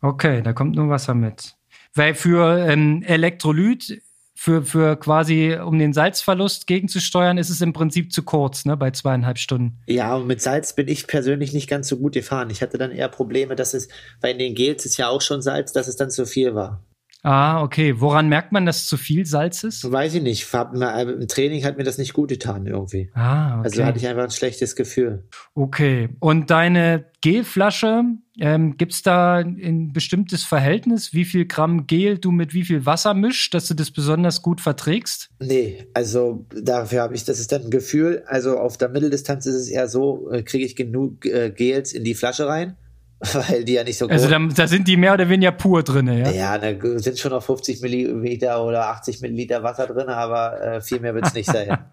[0.02, 1.56] okay, da kommt nur Wasser mit.
[1.94, 4.02] Weil für ähm, Elektrolyt,
[4.36, 8.92] für, für quasi, um den Salzverlust gegenzusteuern, ist es im Prinzip zu kurz, ne, bei
[8.92, 9.80] zweieinhalb Stunden.
[9.88, 12.50] Ja, und mit Salz bin ich persönlich nicht ganz so gut gefahren.
[12.50, 13.90] Ich hatte dann eher Probleme, dass es,
[14.22, 16.82] weil in den Gels ist ja auch schon Salz, dass es dann zu viel war.
[17.22, 18.00] Ah, okay.
[18.00, 19.92] Woran merkt man, dass zu viel Salz ist?
[19.92, 20.48] Weiß ich nicht.
[20.54, 23.12] Äh, Im Training hat mir das nicht gut getan irgendwie.
[23.14, 23.64] Ah, okay.
[23.64, 25.28] Also hatte ich einfach ein schlechtes Gefühl.
[25.54, 26.10] Okay.
[26.20, 28.04] Und deine Gelflasche,
[28.40, 33.14] ähm, gibt's da ein bestimmtes Verhältnis, wie viel Gramm Gel du mit wie viel Wasser
[33.14, 35.30] mischst, dass du das besonders gut verträgst?
[35.42, 38.24] Nee, also dafür habe ich, das ist dann ein Gefühl.
[38.28, 42.06] Also auf der Mitteldistanz ist es eher so, äh, kriege ich genug äh, Gels in
[42.06, 42.78] die Flasche rein,
[43.34, 45.84] weil die ja nicht so Also groß da, da sind die mehr oder weniger pur
[45.84, 46.32] drinne, ja?
[46.32, 51.00] Ja, da sind schon noch 50 Milliliter oder 80 Milliliter Wasser drin, aber äh, viel
[51.00, 51.78] mehr wird es nicht sein.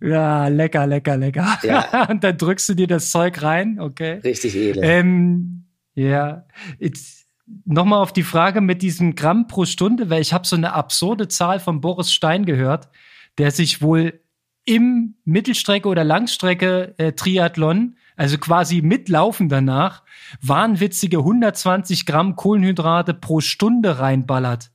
[0.00, 1.58] Ja, lecker, lecker, lecker.
[1.62, 2.06] Ja.
[2.10, 4.20] Und dann drückst du dir das Zeug rein, okay?
[4.24, 4.82] Richtig edel.
[4.82, 6.46] Ähm, ja,
[6.78, 7.26] jetzt
[7.66, 11.28] nochmal auf die Frage mit diesem Gramm pro Stunde, weil ich habe so eine absurde
[11.28, 12.88] Zahl von Boris Stein gehört,
[13.38, 14.20] der sich wohl
[14.64, 20.02] im Mittelstrecke oder Langstrecke äh, Triathlon, also quasi mitlaufen danach,
[20.40, 24.70] wahnwitzige 120 Gramm Kohlenhydrate pro Stunde reinballert.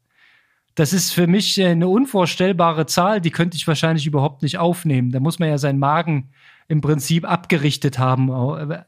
[0.75, 5.11] Das ist für mich äh, eine unvorstellbare Zahl, die könnte ich wahrscheinlich überhaupt nicht aufnehmen.
[5.11, 6.29] Da muss man ja seinen Magen
[6.67, 8.29] im Prinzip abgerichtet haben.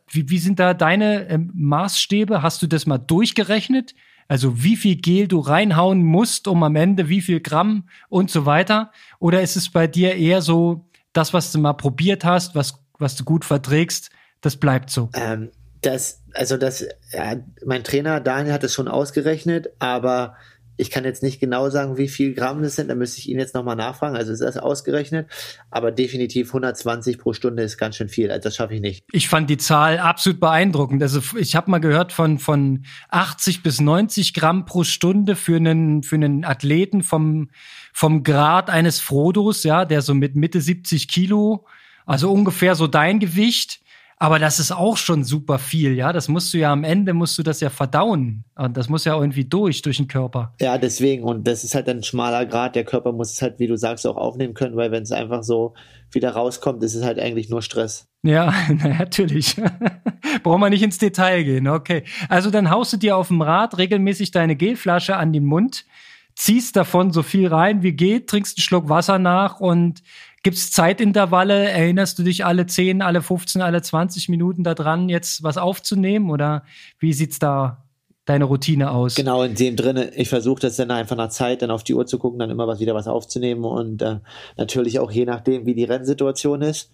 [0.09, 2.41] Wie, wie sind da deine ähm, Maßstäbe?
[2.41, 3.93] Hast du das mal durchgerechnet?
[4.29, 8.45] Also wie viel Gel du reinhauen musst, um am Ende wie viel Gramm und so
[8.45, 8.91] weiter?
[9.19, 13.15] Oder ist es bei dir eher so, das, was du mal probiert hast, was, was
[13.15, 14.09] du gut verträgst,
[14.43, 15.09] das bleibt so?
[15.15, 15.49] Ähm,
[15.81, 17.35] das, also das, ja,
[17.65, 20.35] mein Trainer Daniel hat es schon ausgerechnet, aber
[20.75, 22.89] ich kann jetzt nicht genau sagen, wie viel Gramm das sind.
[22.89, 24.15] Da müsste ich ihn jetzt nochmal nachfragen.
[24.15, 25.27] Also ist das ausgerechnet,
[25.69, 28.31] aber definitiv 120 pro Stunde ist ganz schön viel.
[28.31, 29.05] Also das schaffe ich nicht.
[29.11, 31.03] Ich fand die Zahl absolut beeindruckend.
[31.03, 36.01] Also ich habe mal gehört von von 80 bis 90 Gramm pro Stunde für einen
[36.01, 37.49] für einen Athleten vom
[37.93, 41.67] vom Grad eines Frodos, ja, der so mit Mitte 70 Kilo,
[42.07, 43.82] also ungefähr so dein Gewicht.
[44.23, 46.13] Aber das ist auch schon super viel, ja.
[46.13, 48.45] Das musst du ja am Ende musst du das ja verdauen.
[48.55, 50.53] Und das muss ja irgendwie durch durch den Körper.
[50.61, 51.25] Ja, deswegen.
[51.25, 52.77] Und das ist halt ein schmaler Grad.
[52.77, 55.43] Der Körper muss es halt, wie du sagst, auch aufnehmen können, weil wenn es einfach
[55.43, 55.73] so
[56.09, 58.07] wieder rauskommt, ist es halt eigentlich nur Stress.
[58.23, 59.57] Ja, na, natürlich.
[60.43, 61.67] Brauchen wir nicht ins Detail gehen.
[61.67, 62.05] Okay.
[62.29, 65.85] Also dann haust du dir auf dem Rad regelmäßig deine Gelflasche an den Mund,
[66.33, 70.01] ziehst davon so viel rein wie geht, trinkst einen Schluck Wasser nach und
[70.43, 71.69] gibt's Zeitintervalle?
[71.69, 76.29] Erinnerst du dich alle 10, alle 15, alle 20 Minuten daran, jetzt was aufzunehmen?
[76.29, 76.63] Oder
[76.99, 77.85] wie sieht's da
[78.25, 79.15] deine Routine aus?
[79.15, 80.13] Genau, in dem drinne.
[80.15, 82.67] Ich versuche das dann einfach nach Zeit, dann auf die Uhr zu gucken, dann immer
[82.67, 84.19] was wieder was aufzunehmen und äh,
[84.57, 86.91] natürlich auch je nachdem, wie die Rennsituation ist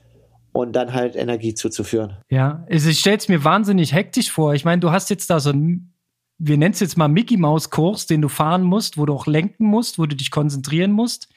[0.52, 2.18] und dann halt Energie zuzuführen.
[2.30, 4.54] Ja, ich stell's mir wahnsinnig hektisch vor.
[4.54, 5.94] Ich meine, du hast jetzt da so ein,
[6.38, 9.28] wir nennen es jetzt mal Mickey Maus Kurs, den du fahren musst, wo du auch
[9.28, 11.30] lenken musst, wo du dich konzentrieren musst.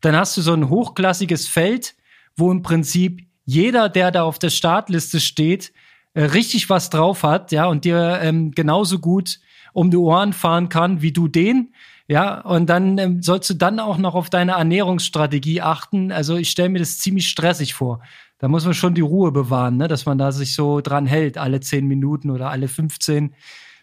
[0.00, 1.94] Dann hast du so ein hochklassiges Feld,
[2.36, 5.72] wo im Prinzip jeder, der da auf der Startliste steht,
[6.14, 9.40] äh, richtig was drauf hat, ja, und dir ähm, genauso gut
[9.72, 11.72] um die Ohren fahren kann wie du den.
[12.08, 16.10] Ja, und dann ähm, sollst du dann auch noch auf deine Ernährungsstrategie achten.
[16.10, 18.00] Also ich stelle mir das ziemlich stressig vor.
[18.38, 19.86] Da muss man schon die Ruhe bewahren, ne?
[19.86, 23.34] dass man da sich so dran hält, alle zehn Minuten oder alle 15.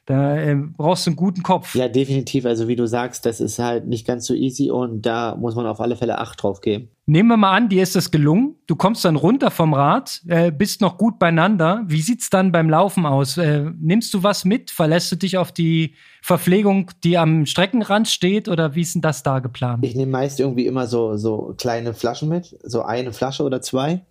[0.08, 1.76] Da ähm, brauchst du einen guten Kopf.
[1.76, 2.46] Ja, definitiv.
[2.46, 5.68] Also wie du sagst, das ist halt nicht ganz so easy und da muss man
[5.68, 6.88] auf alle Fälle Acht drauf geben.
[7.08, 8.56] Nehmen wir mal an, dir ist das gelungen.
[8.68, 11.84] Du kommst dann runter vom Rad, äh, bist noch gut beieinander.
[11.88, 13.38] Wie sieht's dann beim Laufen aus?
[13.38, 14.72] Äh, nimmst du was mit?
[14.72, 18.48] Verlässt du dich auf die Verpflegung, die am Streckenrand steht?
[18.48, 19.86] Oder wie ist denn das da geplant?
[19.86, 24.06] Ich nehme meist irgendwie immer so, so kleine Flaschen mit, so eine Flasche oder zwei.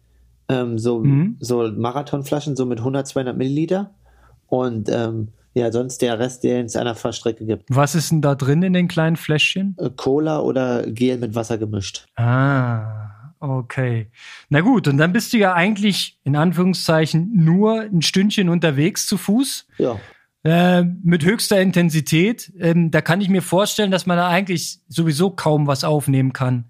[0.51, 1.37] Ähm, so, Mhm.
[1.41, 3.95] so Marathonflaschen, so mit 100, 200 Milliliter.
[4.47, 7.65] Und ähm, ja, sonst der Rest, den es an der Fahrstrecke gibt.
[7.69, 9.75] Was ist denn da drin in den kleinen Fläschchen?
[9.79, 12.05] Äh, Cola oder Gel mit Wasser gemischt.
[12.17, 14.11] Ah, okay.
[14.51, 19.17] Na gut, und dann bist du ja eigentlich in Anführungszeichen nur ein Stündchen unterwegs zu
[19.17, 19.67] Fuß.
[19.79, 19.99] Ja,
[20.45, 22.53] äh, mit höchster Intensität.
[22.61, 26.67] Ähm, da kann ich mir vorstellen, dass man da eigentlich sowieso kaum was aufnehmen kann.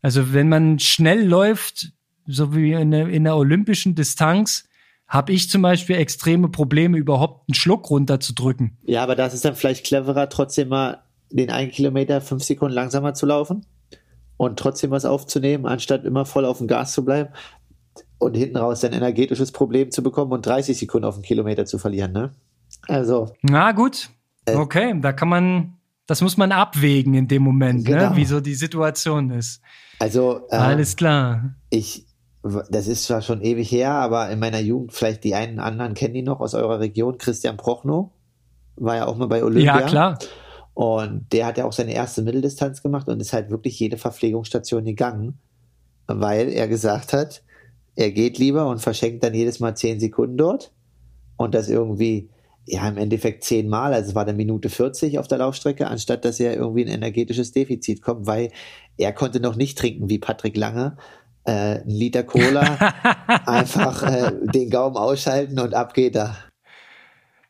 [0.00, 1.92] Also wenn man schnell läuft,
[2.26, 4.68] so wie in der, in der olympischen Distanz,
[5.12, 8.78] habe ich zum Beispiel extreme Probleme, überhaupt einen Schluck runterzudrücken.
[8.82, 13.12] Ja, aber das ist dann vielleicht cleverer, trotzdem mal den einen Kilometer fünf Sekunden langsamer
[13.12, 13.66] zu laufen
[14.38, 17.28] und trotzdem was aufzunehmen, anstatt immer voll auf dem Gas zu bleiben
[18.16, 21.76] und hinten raus ein energetisches Problem zu bekommen und 30 Sekunden auf den Kilometer zu
[21.76, 22.32] verlieren, ne?
[22.88, 23.34] Also.
[23.42, 24.08] Na gut.
[24.46, 25.74] Äh, okay, da kann man,
[26.06, 27.96] das muss man abwägen in dem Moment, ne?
[27.96, 28.10] genau.
[28.10, 28.16] ne?
[28.16, 29.60] wie so die Situation ist.
[29.98, 30.46] Also.
[30.48, 31.54] Äh, Alles klar.
[31.68, 32.06] Ich,
[32.42, 36.14] das ist zwar schon ewig her, aber in meiner Jugend, vielleicht die einen anderen kennen
[36.14, 38.10] die noch aus eurer Region, Christian Prochnow,
[38.76, 39.80] war ja auch mal bei Olympia.
[39.80, 40.18] Ja, klar.
[40.74, 44.84] Und der hat ja auch seine erste Mitteldistanz gemacht und ist halt wirklich jede Verpflegungsstation
[44.84, 45.38] gegangen,
[46.06, 47.42] weil er gesagt hat,
[47.94, 50.72] er geht lieber und verschenkt dann jedes Mal zehn Sekunden dort
[51.36, 52.30] und das irgendwie
[52.64, 56.38] ja, im Endeffekt zehnmal, also es war eine Minute 40 auf der Laufstrecke, anstatt dass
[56.38, 58.50] er irgendwie ein energetisches Defizit kommt, weil
[58.96, 60.96] er konnte noch nicht trinken wie Patrick Lange.
[61.44, 62.62] Äh, ein Liter Cola,
[63.46, 66.36] einfach äh, den Gaumen ausschalten und ab geht er.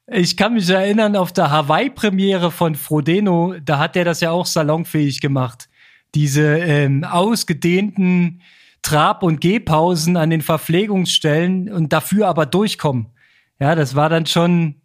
[0.07, 4.47] Ich kann mich erinnern, auf der Hawaii-Premiere von Frodeno, da hat er das ja auch
[4.47, 5.69] salonfähig gemacht.
[6.15, 8.43] Diese ähm, ausgedehnten
[8.83, 13.07] Trab- und Gehpausen an den Verpflegungsstellen und dafür aber durchkommen.
[13.61, 14.83] Ja, das war dann schon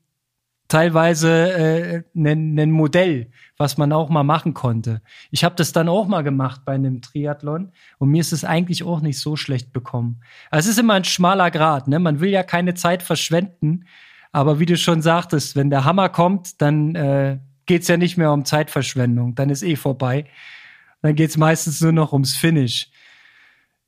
[0.68, 5.02] teilweise äh, ein, ein Modell, was man auch mal machen konnte.
[5.32, 8.84] Ich habe das dann auch mal gemacht bei einem Triathlon und mir ist es eigentlich
[8.84, 10.22] auch nicht so schlecht bekommen.
[10.52, 12.00] Also es ist immer ein schmaler Grad, ne?
[12.00, 13.86] Man will ja keine Zeit verschwenden,
[14.32, 18.32] aber wie du schon sagtest, wenn der Hammer kommt, dann äh, geht's ja nicht mehr
[18.32, 20.26] um Zeitverschwendung, dann ist eh vorbei.
[21.02, 22.90] Dann geht's meistens nur noch ums Finish.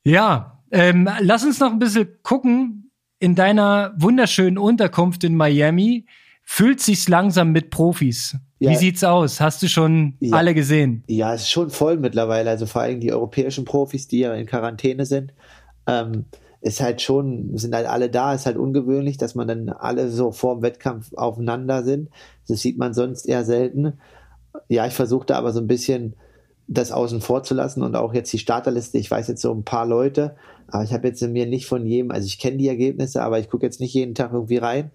[0.04, 2.90] Ja, ähm, lass uns noch ein bisschen gucken
[3.20, 6.06] in deiner wunderschönen Unterkunft in Miami
[6.44, 8.38] fühlt sich's langsam mit Profis.
[8.60, 8.72] Ja.
[8.72, 9.40] Wie sieht's aus?
[9.40, 10.36] Hast du schon ja.
[10.36, 11.04] alle gesehen?
[11.08, 12.50] Ja, es ist schon voll mittlerweile.
[12.50, 15.34] Also vor allem die europäischen Profis, die ja in Quarantäne sind,
[15.88, 16.26] ähm,
[16.62, 18.34] ist halt schon, sind halt alle da.
[18.34, 22.10] Ist halt ungewöhnlich, dass man dann alle so vor dem Wettkampf aufeinander sind.
[22.50, 23.94] Das sieht man sonst eher selten.
[24.68, 26.16] Ja, ich versuche da aber so ein bisschen
[26.68, 28.98] das außen vor zu lassen und auch jetzt die Starterliste.
[28.98, 30.36] Ich weiß jetzt so ein paar Leute,
[30.68, 33.40] aber ich habe jetzt in mir nicht von jedem, also ich kenne die Ergebnisse, aber
[33.40, 34.92] ich gucke jetzt nicht jeden Tag irgendwie rein.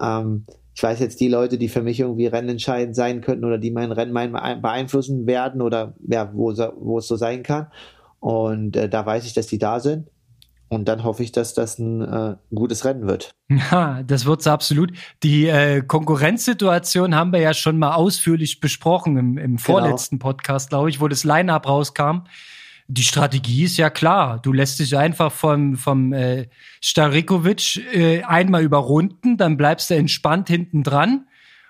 [0.00, 3.70] Ähm, ich weiß jetzt die Leute, die für mich irgendwie rennentscheidend sein könnten oder die
[3.70, 4.14] mein Rennen
[4.62, 7.66] beeinflussen werden oder ja, wo, wo es so sein kann.
[8.20, 10.08] Und äh, da weiß ich, dass die da sind.
[10.68, 13.34] Und dann hoffe ich, dass das ein äh, gutes Rennen wird.
[13.70, 14.92] Ja, das wird's absolut.
[15.22, 19.58] Die äh, Konkurrenzsituation haben wir ja schon mal ausführlich besprochen im, im genau.
[19.58, 20.30] vorletzten genau.
[20.30, 22.22] Podcast, glaube ich, wo das Line-Up rauskam
[22.88, 24.40] die Strategie ist ja klar.
[24.42, 26.48] Du lässt dich einfach vom, vom äh,
[26.80, 31.26] Starikovic äh, einmal überrunden, dann bleibst du entspannt hinten dran.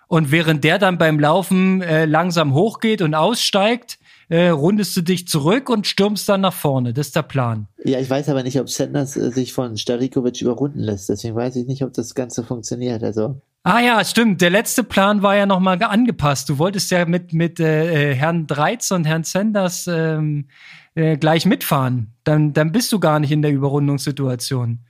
[0.08, 3.98] Und während der dann beim Laufen äh, langsam hochgeht und aussteigt,
[4.28, 6.92] äh, rundest du dich zurück und stürmst dann nach vorne.
[6.92, 7.68] Das ist der Plan.
[7.84, 11.08] Ja, ich weiß aber nicht, ob Sanders äh, sich von Starikovic überrunden lässt.
[11.08, 13.02] Deswegen weiß ich nicht, ob das Ganze funktioniert.
[13.02, 13.40] Also.
[13.62, 14.40] Ah ja, stimmt.
[14.40, 16.48] Der letzte Plan war ja nochmal angepasst.
[16.48, 20.46] Du wolltest ja mit, mit äh, äh Herrn Dreiz und Herrn Sanders ähm,
[20.94, 22.14] äh, gleich mitfahren.
[22.24, 24.80] Dann, dann bist du gar nicht in der Überrundungssituation.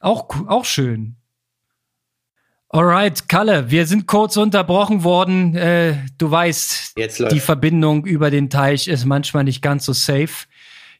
[0.00, 1.16] Auch, auch schön.
[2.70, 5.56] Alright, Kalle, wir sind kurz unterbrochen worden.
[5.56, 6.94] Äh, du weißt,
[7.32, 10.46] die Verbindung über den Teich ist manchmal nicht ganz so safe.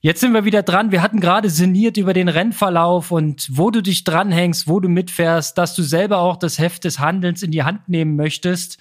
[0.00, 0.92] Jetzt sind wir wieder dran.
[0.92, 5.58] Wir hatten gerade sinniert über den Rennverlauf und wo du dich dranhängst, wo du mitfährst,
[5.58, 8.78] dass du selber auch das Heft des Handelns in die Hand nehmen möchtest.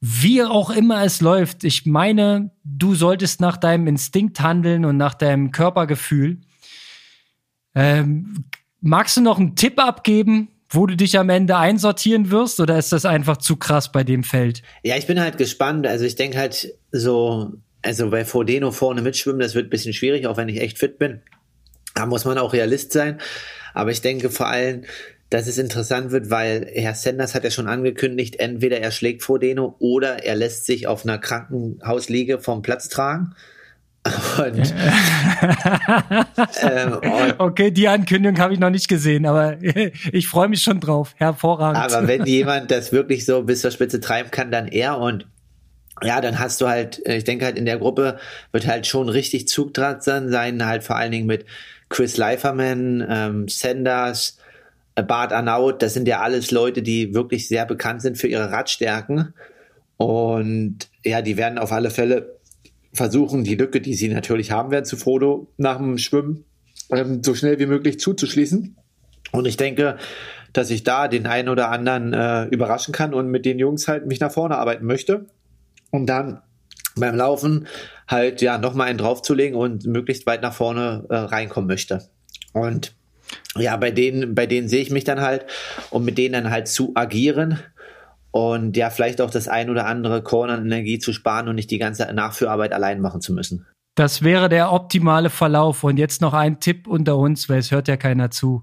[0.00, 5.14] Wie auch immer es läuft, ich meine, du solltest nach deinem Instinkt handeln und nach
[5.14, 6.40] deinem Körpergefühl.
[7.74, 8.44] Ähm,
[8.80, 12.92] magst du noch einen Tipp abgeben, wo du dich am Ende einsortieren wirst, oder ist
[12.92, 14.62] das einfach zu krass bei dem Feld?
[14.82, 15.86] Ja, ich bin halt gespannt.
[15.86, 20.26] Also ich denke halt so, also bei Frodeno vorne mitschwimmen, das wird ein bisschen schwierig,
[20.26, 21.22] auch wenn ich echt fit bin.
[21.94, 23.20] Da muss man auch Realist sein.
[23.74, 24.84] Aber ich denke vor allem,
[25.30, 29.74] dass es interessant wird, weil Herr Sanders hat ja schon angekündigt, entweder er schlägt Frodeno
[29.78, 33.34] oder er lässt sich auf einer Krankenhausliege vom Platz tragen.
[34.38, 34.56] Und,
[36.62, 39.56] ähm, und, okay, die Ankündigung habe ich noch nicht gesehen, aber
[40.12, 41.14] ich freue mich schon drauf.
[41.16, 41.82] Hervorragend.
[41.82, 45.26] Aber wenn jemand das wirklich so bis zur Spitze treiben kann, dann er und
[46.02, 48.18] ja, dann hast du halt, ich denke halt in der Gruppe
[48.52, 51.46] wird halt schon richtig Zug dran sein, halt vor allen Dingen mit
[51.88, 54.35] Chris Leiferman, ähm, Sanders,
[55.02, 59.34] Bart Arnaut, das sind ja alles Leute, die wirklich sehr bekannt sind für ihre Radstärken.
[59.96, 62.38] Und ja, die werden auf alle Fälle
[62.92, 66.44] versuchen, die Lücke, die sie natürlich haben werden zu Frodo nach dem Schwimmen,
[66.90, 68.76] ähm, so schnell wie möglich zuzuschließen.
[69.32, 69.98] Und ich denke,
[70.52, 74.06] dass ich da den einen oder anderen äh, überraschen kann und mit den Jungs halt
[74.06, 75.26] mich nach vorne arbeiten möchte.
[75.90, 76.40] Und dann
[76.96, 77.66] beim Laufen
[78.08, 82.08] halt ja nochmal einen draufzulegen und möglichst weit nach vorne äh, reinkommen möchte.
[82.52, 82.95] Und
[83.56, 85.46] ja, bei denen, bei denen sehe ich mich dann halt,
[85.90, 87.58] um mit denen dann halt zu agieren
[88.36, 91.70] und ja, vielleicht auch das ein oder andere Korn an Energie zu sparen und nicht
[91.70, 93.66] die ganze Nachführarbeit allein machen zu müssen.
[93.94, 95.82] Das wäre der optimale Verlauf.
[95.84, 98.62] Und jetzt noch ein Tipp unter uns, weil es hört ja keiner zu.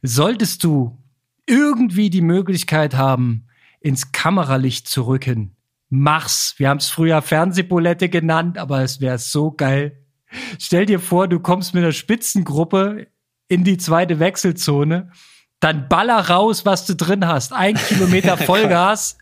[0.00, 0.96] Solltest du
[1.44, 3.48] irgendwie die Möglichkeit haben,
[3.80, 5.56] ins Kameralicht zu rücken,
[5.88, 6.54] mach's.
[6.58, 10.04] Wir haben es früher Fernsehbulette genannt, aber es wäre so geil.
[10.60, 13.08] Stell dir vor, du kommst mit einer Spitzengruppe
[13.50, 15.10] in die zweite Wechselzone,
[15.58, 17.52] dann baller raus, was du drin hast.
[17.52, 19.18] Ein Kilometer Vollgas.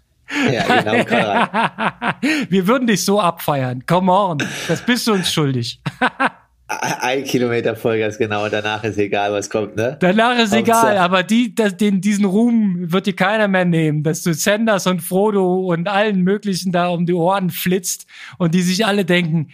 [0.53, 2.49] ja, genau.
[2.51, 3.87] Wir würden dich so abfeiern.
[3.87, 4.39] Come on.
[4.69, 5.81] Das bist du uns schuldig.
[6.69, 9.97] Ein Kilometer Vollgas, genau, und danach ist egal, was kommt, ne?
[10.01, 10.59] Danach ist Hauptsache.
[10.59, 14.87] egal, aber die, das, den, diesen Ruhm wird dir keiner mehr nehmen, dass du Sanders
[14.87, 18.07] und Frodo und allen möglichen da um die Ohren flitzt
[18.37, 19.49] und die sich alle denken,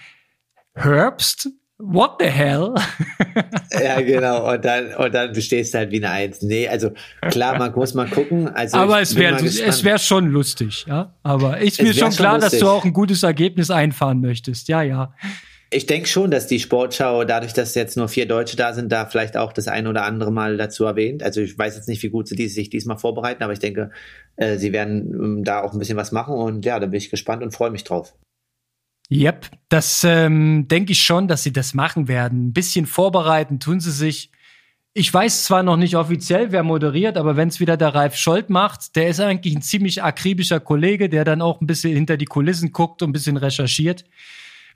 [0.75, 1.51] Herbst?
[1.87, 2.75] What the hell?
[3.73, 4.53] ja, genau.
[4.53, 6.43] Und dann, und dann stehst du halt wie eine Eins.
[6.43, 6.93] Nee, also
[7.29, 8.49] klar, man muss mal gucken.
[8.49, 11.15] Also aber es wäre es wäre schon lustig, ja.
[11.23, 14.69] Aber ist mir schon klar, schon dass du auch ein gutes Ergebnis einfahren möchtest.
[14.69, 15.15] Ja, ja
[15.75, 19.07] ich denke schon, dass die Sportschau, dadurch, dass jetzt nur vier Deutsche da sind, da
[19.07, 21.23] vielleicht auch das ein oder andere Mal dazu erwähnt.
[21.23, 23.91] Also ich weiß jetzt nicht, wie gut sie sich diesmal vorbereiten, aber ich denke,
[24.37, 27.11] äh, sie werden ähm, da auch ein bisschen was machen und ja, da bin ich
[27.11, 28.15] gespannt und freue mich drauf.
[29.11, 32.49] Yep, das ähm, denke ich schon, dass sie das machen werden.
[32.49, 34.31] Ein bisschen vorbereiten tun sie sich.
[34.95, 38.49] Ich weiß zwar noch nicht offiziell, wer moderiert, aber wenn es wieder der Ralf Scholz
[38.49, 42.27] macht, der ist eigentlich ein ziemlich akribischer Kollege, der dann auch ein bisschen hinter die
[42.27, 44.05] Kulissen guckt und ein bisschen recherchiert.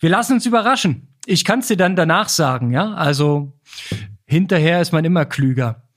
[0.01, 1.09] Wir lassen uns überraschen.
[1.25, 2.95] Ich kann es dir dann danach sagen, ja?
[2.95, 3.53] Also
[4.27, 5.89] hinterher ist man immer klüger.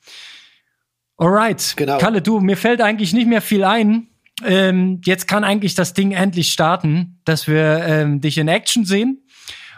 [1.17, 1.73] Alright.
[1.75, 1.97] Genau.
[1.97, 4.07] Kalle, du, mir fällt eigentlich nicht mehr viel ein.
[4.45, 9.23] Ähm, jetzt kann eigentlich das Ding endlich starten, dass wir ähm, dich in Action sehen.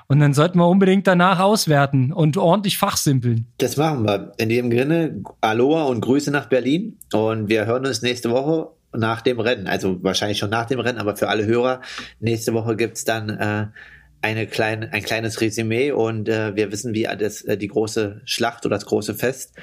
[0.07, 3.47] Und dann sollten wir unbedingt danach auswerten und ordentlich fachsimpeln.
[3.57, 4.33] Das machen wir.
[4.37, 6.97] In dem Sinne, Aloha und Grüße nach Berlin.
[7.13, 9.67] Und wir hören uns nächste Woche nach dem Rennen.
[9.67, 11.81] Also wahrscheinlich schon nach dem Rennen, aber für alle Hörer,
[12.19, 13.67] nächste Woche gibt's dann äh,
[14.21, 18.65] eine kleine, ein kleines Resümee und äh, wir wissen, wie das, äh, die große Schlacht
[18.65, 19.53] oder das große Fest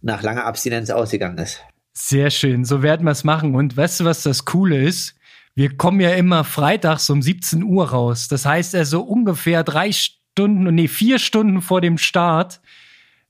[0.00, 1.62] nach langer Abstinenz ausgegangen ist.
[2.00, 3.56] Sehr schön, so werden wir es machen.
[3.56, 5.16] Und weißt du, was das Coole ist?
[5.56, 8.28] Wir kommen ja immer freitags um 17 Uhr raus.
[8.28, 12.60] Das heißt also ungefähr drei Stunden, nee, vier Stunden vor dem Start.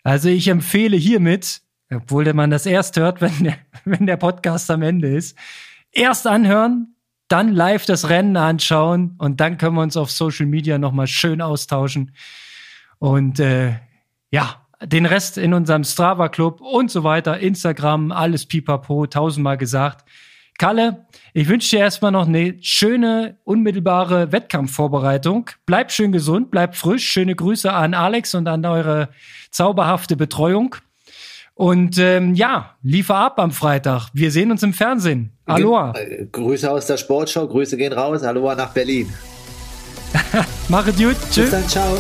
[0.03, 4.83] Also ich empfehle hiermit, obwohl man das erst hört, wenn der, wenn der Podcast am
[4.83, 5.37] Ende ist,
[5.91, 6.95] erst anhören,
[7.29, 11.41] dann live das Rennen anschauen und dann können wir uns auf Social Media nochmal schön
[11.41, 12.13] austauschen.
[12.99, 13.79] Und äh,
[14.31, 20.05] ja, den Rest in unserem Strava Club und so weiter, Instagram, alles pipapo, tausendmal gesagt.
[20.59, 25.51] Kalle, ich wünsche dir erstmal noch eine schöne, unmittelbare Wettkampfvorbereitung.
[25.67, 27.09] Bleib schön gesund, bleib frisch.
[27.09, 29.09] Schöne Grüße an Alex und an eure
[29.53, 30.75] zauberhafte Betreuung.
[31.55, 34.11] Und ähm, ja, liefer ab am Freitag.
[34.15, 35.33] Wir sehen uns im Fernsehen.
[35.45, 35.93] Aloha.
[35.97, 38.23] Äh, Grüße aus der Sportschau, Grüße gehen raus.
[38.23, 39.13] Aloha nach Berlin.
[40.69, 41.17] Mach es gut.
[41.31, 41.51] Tschüss.
[41.51, 41.99] Bis dann, ciao.